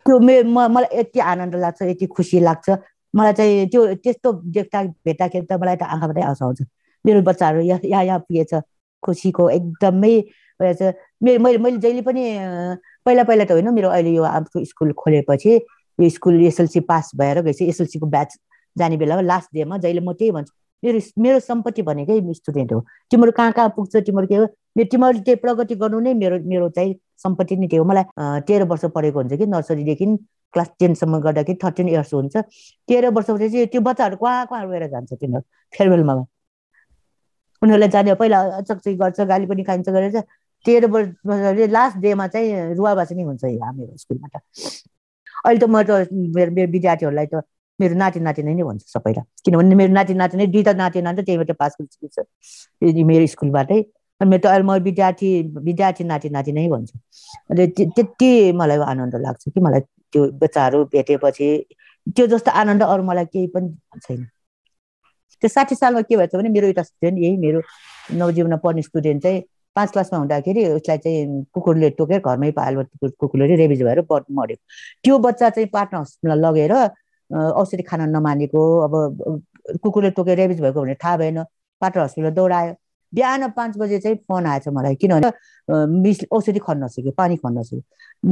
[0.06, 2.68] त्यो मे मलाई यति आनन्द लाग्छ यति खुसी लाग्छ।
[3.16, 6.60] मलाई चाहिँ त्यो त्यस्तो देख्दा भेट्दाखेरि त मलाई त आँखाबाटै आउँछ आउँछ।
[7.04, 8.52] मेरो बच्चाहरू यहाँ यहाँ यहाँ पुगेछ
[9.02, 10.14] खुसीको एकदमै
[10.60, 10.92] मेरो
[11.22, 12.22] मैले मैले जहिले पनि
[13.06, 15.52] पहिला पहिला त होइन मेरो अहिले यो आफ्नो स्कुल खोलेपछि
[15.98, 18.36] यो स्कुल एसएलसी पास भएर गएपछि एसएलसीको ब्याच
[18.76, 22.80] जाने बेलामा लास्ट डेमा जहिले म त्यही भन्छु मेरो मेरो सम्पत्ति भनेकै स्टुडेन्ट हो
[23.10, 26.68] तिमीहरू कहाँ कहाँ पुग्छ तिमीहरू के हो मेरो तिमीहरूले त्यो प्रगति गर्नु नै मेरो मेरो
[26.70, 30.06] चाहिँ सम्पत्ति नै त्यो हो मलाई तेह्र वर्ष पढेको हुन्छ कि नर्सरीदेखि
[30.54, 32.36] क्लास टेनसम्म गर्दाखेरि थर्टिन इयर्स हुन्छ
[32.88, 35.42] तेह्र वर्षपछि चाहिँ त्यो बच्चाहरू कहाँ कहाँ गएर जान्छ तिनीहरू
[35.74, 36.14] फेयरवेलमा
[37.62, 40.20] उनीहरूलाई जाने पहिला चकचकी गर्छ गाली पनि खाइन्छ गरेर
[40.66, 44.42] तेह्र वर्ष लास्ट डेमा चाहिँ रुवाबासी नै हुन्छ हाम्रो स्कुलमा त
[45.46, 45.90] अहिले त म त
[46.36, 47.42] मेरो मेरो विद्यार्थीहरूलाई त
[47.80, 51.76] मेरो नाति नातिनी नै भन्छु सबैलाई। किनभने मेरो नाति नातिनी दुईवटा नाति नाति त्यहीबाट पास
[51.80, 53.80] गरिसकेको छ मेरो स्कुलबाटै
[54.20, 55.28] मेरो त अहिले म विद्यार्थी
[55.68, 56.96] विद्यार्थी नाति नाति नै भन्छु।
[57.50, 58.30] अनि त्यति
[58.60, 59.80] मलाई आनन्द लाग्छ कि मलाई
[60.12, 61.48] त्यो बच्चाहरू भेटेपछि
[62.16, 63.68] त्यो जस्तो आनन्द अरू मलाई केही पनि
[64.04, 64.24] छैन।
[65.42, 67.60] त्यो साठी सालमा के भएछ भने मेरो एउटा स्टुडेन्ट यही मेरो
[68.20, 69.42] नवजीवनमा पढ्ने स्टुडेन्ट चाहिँ
[69.76, 72.84] पाँच क्लासमा हुँदाखेरि उसलाई चाहिँ कुकुरले टोकेर घरमै पायो
[73.20, 74.56] कुकुरले रेबिज भएर मऱ्यो।
[75.04, 76.72] त्यो बच्चा चाहिँ पाटना हस्पिटलमा लगेर
[77.30, 78.92] औषधि खान नमानेको अब
[79.82, 81.42] कुकुरले टोकेर रेबिज भएको भने थाहा भएन।
[81.82, 82.74] पाटना हस्पिटल दौडायो।
[83.12, 85.30] बिहान पाँच बजे चाहिँ फोन आएछ मलाई किनभने
[86.02, 87.80] मिस औषधि खन्न नसक्यो पानी खन्न नसक्यो।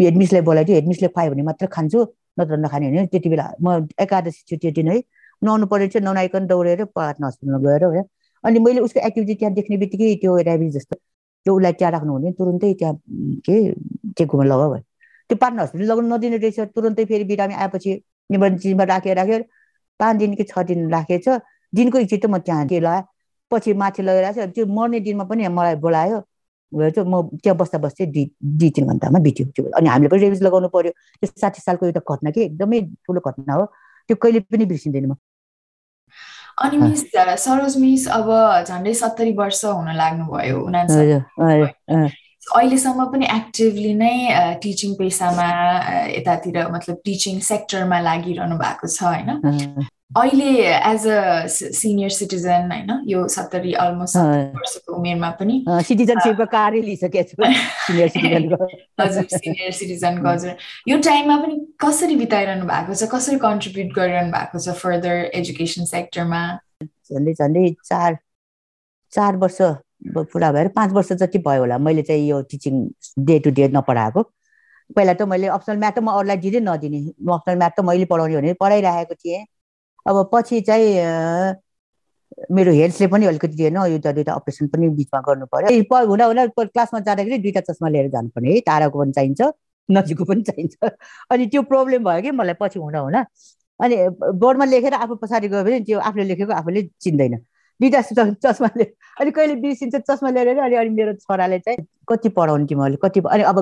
[0.00, 2.07] हेड मिसलाई बोलाइदियो हेड मिसले खुवायो भने मात्र खान्छु
[2.40, 4.98] नत्र नखाने भने त्यति बेला म एकादशी छुट्टी दिन है
[5.42, 8.02] नुहाउनु पऱ्यो चाहिँ नुहाइकन दौडेर पाटना हस्पिटलमा गएर
[8.44, 10.96] अनि मैले उसको एक्टिभिटी त्यहाँ देख्ने बित्तिकै त्यो रेबिज जस्तो
[11.44, 12.94] त्यो उसलाई त्यहाँ राख्नु हुने तुरुन्तै त्यहाँ
[13.46, 13.57] के
[14.18, 14.83] चेकमा लगाऊ भयो
[15.30, 17.90] त्यो पाटना हस्पिटल लगाउनु नदिने रहेछ तुरन्तै फेरि बिरामी आएपछि
[18.30, 19.42] इमर्जेन्सीमा राखेर राखेर
[20.00, 21.28] पाँच दिन कि छ दिन राखेछ।
[21.72, 23.02] दिनको एकचोटि त म त्यहाँ त्यो लगाएँ?
[23.50, 26.18] पछि माथि लगाइरहेको छ त्यो मर्ने दिनमा पनि मलाई बोलायो
[26.72, 28.24] चाहिँ म त्यहाँ बस्दा बस्दै दुई
[28.59, 32.00] दुई तिन घन्टामा बित्यो त्यो अनि हामीले पनि रेबिज लगाउनु पर्यो। त्यो साठी सालको एउटा
[32.02, 33.64] घटना कि एकदमै ठुलो घटना हो।
[34.11, 35.14] त्यो कहिले पनि बिर्सिँदैन म।
[36.62, 37.03] अनि मिस
[37.45, 38.29] सरोज मिस अब
[38.69, 40.59] झन्डै सत्तरी वर्ष हुन लाग्नुभयो
[42.57, 44.14] अहिलेसम्म पनि एक्टिभली नै
[44.62, 45.49] टिचिङ पेसामा
[46.11, 49.31] यतातिर मतलब टिचिङ सेक्टरमा लागिरहनु भएको छ होइन?
[50.16, 55.55] अहिले एज अ सिनियर सिटिजन होइन यो सत्तरी अलमोस्ट वर्षको उमेरमा पनि
[55.87, 57.46] सिटिजनसिपको कार्य लिइसकेको
[59.00, 60.53] हजुर सिनियर सिटिजनको हजुर।
[60.88, 63.09] यो टाइममा पनि कसरी बिताइरहनु भएको छ?
[63.14, 66.42] कसरी कन्ट्रिब्युट गरिरहनु भएको छ फर्दर एजुकेसन सेक्टरमा
[66.85, 68.18] झन्डै झन्डै चार
[69.12, 69.59] चार वर्ष
[70.33, 72.74] पुरा भएर पाँच वर्ष जति भयो होला। मैले चाहिँ यो टिचिङ
[73.27, 74.22] डे टु डे नपढाएको।
[74.96, 77.00] पहिला त मैले अप्सनल म्याथ त म अरूलाई दिँदै नदिने।
[77.35, 79.44] अप्सनल म्याथ त मैले पढाउने भने पढाइरहेको थिएँ।
[80.07, 81.55] अब पछि चाहिँ
[82.53, 87.01] मेरो हेल्थले पनि अलिकति दिएन एउटा दुइटा अपरेसन पनि बिचमा गर्नु पर्यो। हुँदा हुँदा क्लासमा
[87.01, 89.40] जाँदाखेरि दुइटा चस्मा लिएर जानुपर्ने है टाढाको पनि चाहिन्छ
[89.88, 90.90] नजिकको पनि चाहिन्छ।
[91.31, 93.25] अनि त्यो प्रब्लम भयो कि मलाई पछि हुँदा हुँदा
[93.81, 93.97] अनि
[94.43, 97.35] बोर्डमा लेखेर आफू पछाडि गयो भने त्यो आफूले लेखेको आफूले चिन्दैन।
[97.81, 98.01] दुइटा
[98.45, 98.85] चस्मा ले
[99.21, 103.43] अनि कहिले बिर्सिन्छ चस्मा लिएर अनि अनि मेरो छोराले चाहिँ कति पढाउने तिमीहरूले कति अनि
[103.43, 103.57] अब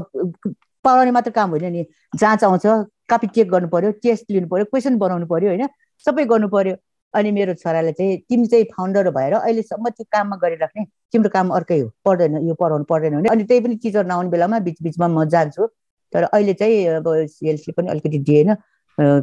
[0.85, 1.85] पढाउने मात्र काम होइन नि
[2.19, 2.67] जाँच आउँछ
[3.11, 5.69] कपी चेक गर्नु पर्यो टेस्ट लिनु पर्यो क्वेसन बनाउनु पर्यो होइन।
[6.07, 6.77] सबै गर्नु पर्यो।
[7.15, 11.79] अनि मेरो छोराले चाहिँ तिमी चाहिँ फाउन्डर भएर अहिलेसम्म त्यो काममा गरिराख्ने। तिम्रो काम अर्कै
[11.81, 15.25] हो पढ्दैन यो पढाउनु पर्दैन भने। अनि त्यही पनि टिचर नआउने बेलामा बिच बिचमा म
[15.29, 15.67] जान्छु।
[16.13, 18.55] तर अहिले चाहिँ अब सेल्सले पनि अलिकति दिएन।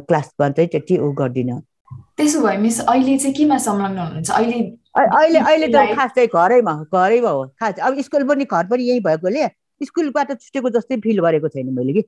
[0.06, 1.58] क्लासमा चाहिँ त्यति ऊ गर्दिनँ।
[2.16, 4.30] त्यसो भए मिस अहिले चाहिँ केमा संलग्न हुनुहुन्छ?
[4.30, 4.58] अहिले
[4.94, 9.00] अहिले अहिले त खास चाहिँ घरैमा घरैमा हो। खास अब स्कुल पनि घर पनि यही
[9.02, 9.46] भएकोले
[9.82, 12.02] स्कुलबाट छुटेको जस्तै फिल गरेको छैन मैले कि।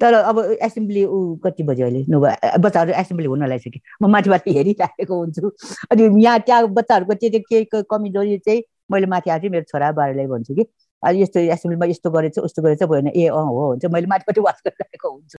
[0.00, 2.04] तर अब एसेम्ब्ली ऊ कति बज्यो अहिले?
[2.10, 5.50] नभए बच्चाहरू एसेम्ब्ली हुन लागिसक्यो म माथिबाट हेरिराखेको हुन्छु।
[5.92, 10.54] अनि यहाँ त्यहाँ बच्चाहरूको चाहिँ के कमजोरी चाहिँ मैले माथि आएको मेरो छोरा बारेलाई भन्छु
[10.54, 10.64] कि
[11.02, 14.60] अनि यस्तो एसेम्ब्लीमा यस्तो गरेछ उस्तो गरेछ भएन ए अँ हो हुन्छ मैले माथिपट्टि वाच
[14.66, 15.38] गरिरहेको हुन्छु।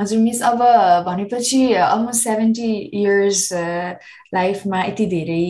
[0.00, 0.58] हजुर मिस अब
[1.06, 2.68] भनेपछि अलमोस्ट सेभेन्टी
[3.00, 3.48] इयर्स
[4.34, 5.44] लाइफमा यति धेरै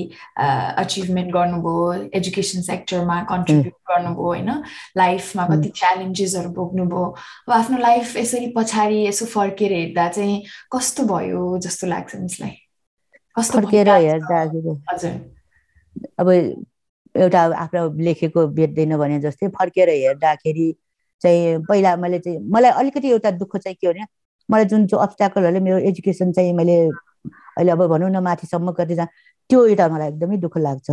[0.83, 4.51] अचिभमेन्ट गर्नुभयो एजुकेसन सेक्टरमा कन्ट्रिब्युट गर्नुभयो होइन?
[4.97, 7.05] लाइफमा कति च्यालेन्जेसहरू भोग्नुभयो।
[7.49, 10.43] अब आफ्नो लाइफ यसरी पछाडि यसो फर्केर हेर्दा चाहिँ
[10.75, 12.55] कस्तो भयो जस्तो लाग्छ मिसलाई?
[13.37, 14.43] कस्तो फर्केर हेर्दा
[14.93, 15.15] हजुर।
[16.19, 16.29] अब
[17.15, 20.73] एउटा आफ्नो लेखेको बेच्दैन भने जस्तै फर्केर हेर्दाखेरि
[21.23, 24.05] चाहिँ पहिला मैले चाहिँ मलाई अलिकति एउटा दुःख चाहिँ के हो भने
[24.51, 29.07] मलाई जुन चाहिँ अब्सट्याकलहरूले मेरो एजुकेसन चाहिँ मैले अहिले अब भनौँ न माथिसम्म गर्दै जा
[29.51, 30.91] त्यो एउटा मलाई एकदमै दुःख लाग्छ।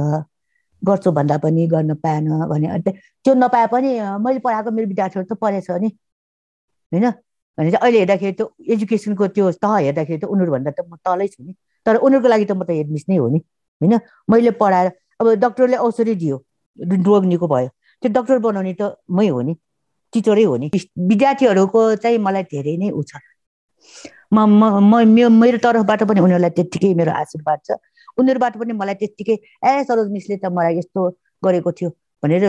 [0.82, 3.90] गर्छु भन्दा पनि गर्न पाएन भने त्यो नपाए पनि
[4.20, 5.90] मैले पढाएको मेरो विद्यार्थीहरू त पढेछ नि।
[6.92, 7.12] होइन?
[7.58, 11.44] भने चाहिँ अहिले हेर्दाखेरि त एजुकेसनको त्यो तह हेर्दाखेरि त उनीहरूभन्दा त म तलै छु
[11.44, 11.54] नि।
[11.86, 13.40] तर उनीहरूको लागि त म त हेडमिस नै हो नि।
[13.82, 13.94] होइन?
[14.30, 14.88] मैले पढाएर
[15.20, 16.38] अब डक्टरले औषधि दियो
[16.80, 17.70] रोग निको भयो।
[18.04, 19.54] त्यो डक्टर बनाउने त मै हो नि
[20.14, 20.70] टिचरै हो नि।
[21.10, 23.18] विद्यार्थीहरूको चाहिँ मलाई धेरै नै उ छ।
[24.34, 24.38] म
[24.92, 27.80] म मेरो तर्फबाट पनि उनीहरूलाई त्यत्तिकै मेरो आशीर्वाद छ।
[28.20, 31.02] उनीहरूबाट पनि मलाई त्यत्तिकै ए सरोज मिसले त मलाई यस्तो
[31.44, 31.90] गरेको थियो।
[32.24, 32.44] भनेर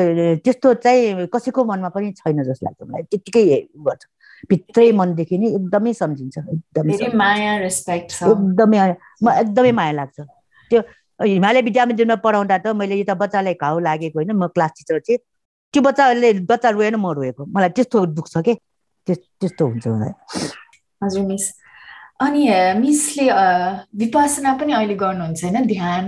[0.44, 3.42] त्यस्तो चाहिँ कसैको मनमा पनि छैन जस्तो लाग्छ मलाई। त्यत्तिकै
[3.86, 4.02] गर्छ।
[4.50, 8.78] भित्रै मनदेखि नै एकदमै सम्झिन्छ। एकदमै माया रेस्पेक्ट एकदमै
[9.22, 10.16] म एकदमै माया लाग्छ।
[10.70, 10.80] त्यो
[11.20, 15.18] हिमालय विद्या मन्दिरमा पढाउँदा त मैले यता बच्चालाई घाउ लागेको होइन म क्लास टिचर चाहिँ
[15.74, 18.54] त्यो बच्चाले बच्चा रोएन म रोएको। मलाई त्यस्तो दुख्छ के?
[19.08, 20.12] त्यस्तो हुन्छ मलाई।
[21.02, 21.44] हजुर मिस
[22.20, 22.42] अनि
[22.80, 23.26] मिसले
[23.98, 25.66] विपासना पनि अहिले गर्नुहुन्छ होइन?
[25.66, 26.04] ध्यान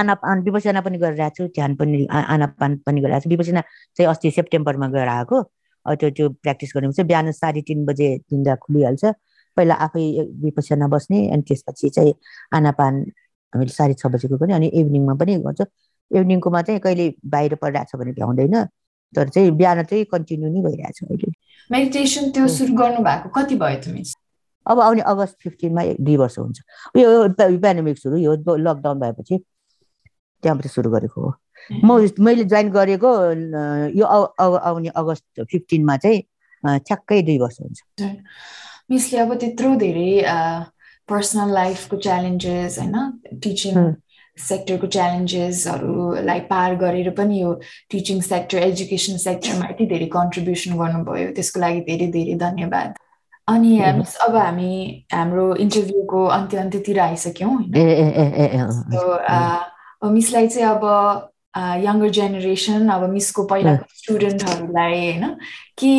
[0.00, 0.14] आना
[0.46, 3.60] विपसना पनि गरिरहेको छु ध्यान पनि आनापान पनि गरिरहेको छु। विपसना
[3.96, 5.42] चाहिँ अस्ति सेप्टेम्बरमा गएर आएको
[5.86, 9.04] त्यो त्यो प्र्याक्टिस गर्ने चाहिँ बिहान साढे तिन बजे दिँदा खुलिहाल्छ।
[9.56, 10.04] पहिला आफै
[10.44, 12.14] विपसना बस्ने अनि त्यसपछि चाहिँ
[12.54, 12.94] आनापान
[13.52, 15.60] हामीले साढे छ बजीको पनि अनि इभिनिङमा पनि गर्छ।
[16.10, 18.54] इभिनिङकोमा चाहिँ कहिले बाहिर परिरहेको छ भने भ्याउँदैन।
[19.16, 21.32] तर चाहिँ बिहान चाहिँ कन्टिन्यू नै भइरहेछ अहिले।
[21.70, 24.02] मेडिटेसन त्यो सुरु गर्नु भएको कति भयो तिमी
[24.66, 26.58] अब आउने अगस्त फिफ्टिनमा दुई वर्ष हुन्छ।
[26.96, 29.36] यो पेन्डेमिक सुरु यो लकडाउन भएपछि
[30.42, 31.32] त्यहाँबाट सुरु गरेको हो।
[31.84, 31.88] म
[32.20, 33.10] मैले जोइन गरेको
[33.96, 36.20] यो आउने अगस्त फिफ्टिनमा चाहिँ
[36.80, 37.78] ठ्याक्कै दुई वर्ष हुन्छ।
[38.90, 40.10] मिसले अब त्यत्रो धेरै
[41.08, 42.96] पर्सनल लाइफको च्यालेन्जेस होइन
[43.42, 43.74] टिचिङ
[44.38, 47.50] सेक्टरको च्यालेन्जेसहरूलाई पार गरेर पनि यो
[47.90, 52.90] टिचिङ सेक्टर एजुकेसन सेक्टरमा यति धेरै कन्ट्रिब्युसन गर्नुभयो। त्यसको लागि धेरै धेरै धन्यवाद।
[53.48, 54.72] अनि मिस अब हामी
[55.12, 57.72] हाम्रो इन्टरभ्यूको अन्त्य अन्त्यतिर आइसक्यौँ होइन?
[60.14, 60.84] मिसलाई चाहिँ अब
[61.84, 65.24] यङ्गर जेनेरेसन अब मिसको पहिलाको स्टुडेन्टहरूलाई होइन?
[65.78, 65.92] के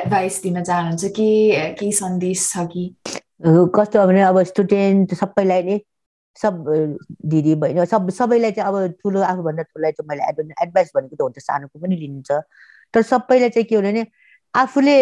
[0.00, 1.04] एडभाइस दिन चाहनुहुन्छ?
[1.04, 1.28] के
[1.78, 2.84] केही सन्देश छ कि?
[3.76, 5.78] कस्तो भने अब स्टुडेन्ट सबैलाई नै
[6.36, 6.64] सब
[7.26, 11.22] दिदी बहिनी सब सबैलाई चाहिँ अब ठुलो आफूभन्दा ठुलोलाई चाहिँ मैले एड एडभाइस भनेको त
[11.22, 12.30] हुन्छ सानोको पनि लिन्छ
[12.94, 14.06] तर सबैलाई चाहिँ के हो भने
[14.54, 14.94] आफूले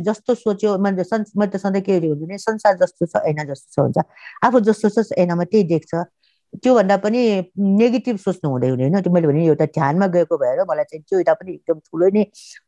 [0.00, 3.78] जस्तो सोच्यो मैले मैले त सधैँ के हुन्छ भने संसार जस्तो छ ऐना जस्तो छ
[3.80, 4.04] हुन्छ
[4.44, 6.04] आफू जस्तो छ ऐनामा त्यही देख्छ
[6.54, 7.20] त्योभन्दा पनि
[7.58, 11.18] नेगेटिभ सोच्नु हुँदै हुने होइन त्यो मैले भने एउटा ध्यानमा गएको भएर मलाई चाहिँ त्यो
[11.18, 12.24] एउटा पनि एकदम ठुलो नै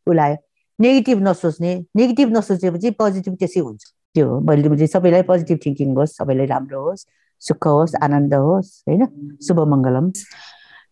[0.07, 0.37] उलायो
[0.79, 6.83] नेगेटिभ नसोच्ने नेगेटिभ नसोचेपछि पोजिटिभ त्यसै हुन्छ त्यो मैले सबैलाई पोजिटिभ थिङ्किङ होस् सबैलाई राम्रो
[6.83, 7.07] होस्
[7.42, 9.07] सुख होस् आनन्द होस् होइन
[9.42, 10.11] शुभ मङ्गलम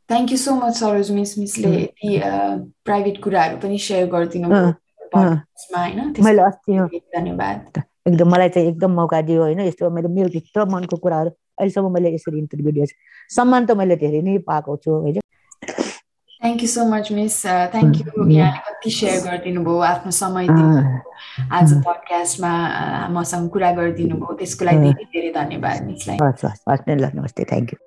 [0.08, 2.18] thank you so much Saroj miss मिसले यति
[2.84, 4.48] प्राइभेट कुराहरू पनि सेयर गरिदिनु
[6.20, 10.96] मैले अस्ति धन्यवाद एकदम मलाई चाहिँ एकदम मौका दियो होइन यस्तो मेरो मेरो भित्र मनको
[10.98, 12.96] कुराहरू अहिलेसम्म मैले यसरी इन्टरभ्यू दिएछु
[13.30, 15.23] सम्मान त मैले धेरै नै पाएको छु होइन
[16.44, 17.36] thank you so much miss
[17.72, 20.46] thank you यहाँले कति सेयर गरिदिनु भयो आफ्नो समय
[21.58, 22.52] आज पडकास्टमा
[23.12, 26.18] मसँग कुरा गरिदिनु भयो त्यसको लागि धेरै धेरै धन्यवाद मिसलाई
[27.16, 27.78] नमस्ते थ्याङ्क यू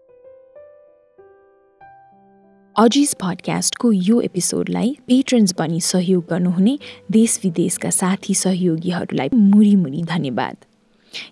[2.75, 6.77] अजिज पडकास्टको यो एपिसोडलाई पेट्रन्स बनी सहयोग गर्नुहुने
[7.11, 10.55] देश विदेशका साथी सहयोगीहरूलाई मुरी मुरी धन्यवाद।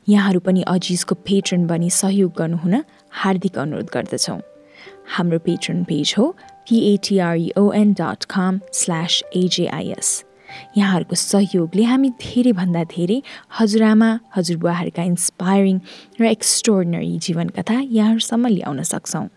[0.10, 2.84] यहाँहरू पनि अजिजको पेट्रन बनी सहयोग गर्नुहुन
[3.22, 4.42] हार्दिक अनुरोध गर्दछौँ।
[5.16, 6.36] हाम्रो पेट्रन पेज हो
[6.70, 10.10] पिएटिआरइओएन डट कम स्ल्यास एजेआइएस
[10.78, 13.22] यहाँहरूको सहयोगले हामी धेरैभन्दा धेरै
[13.60, 15.80] हजुरआमा हजुरबुवाहरूका इन्सपायरिङ
[16.22, 19.28] र एक्सट्रोर्डनरी जीवन कथा यहाँहरूसम्म ल्याउन सक्छौँ।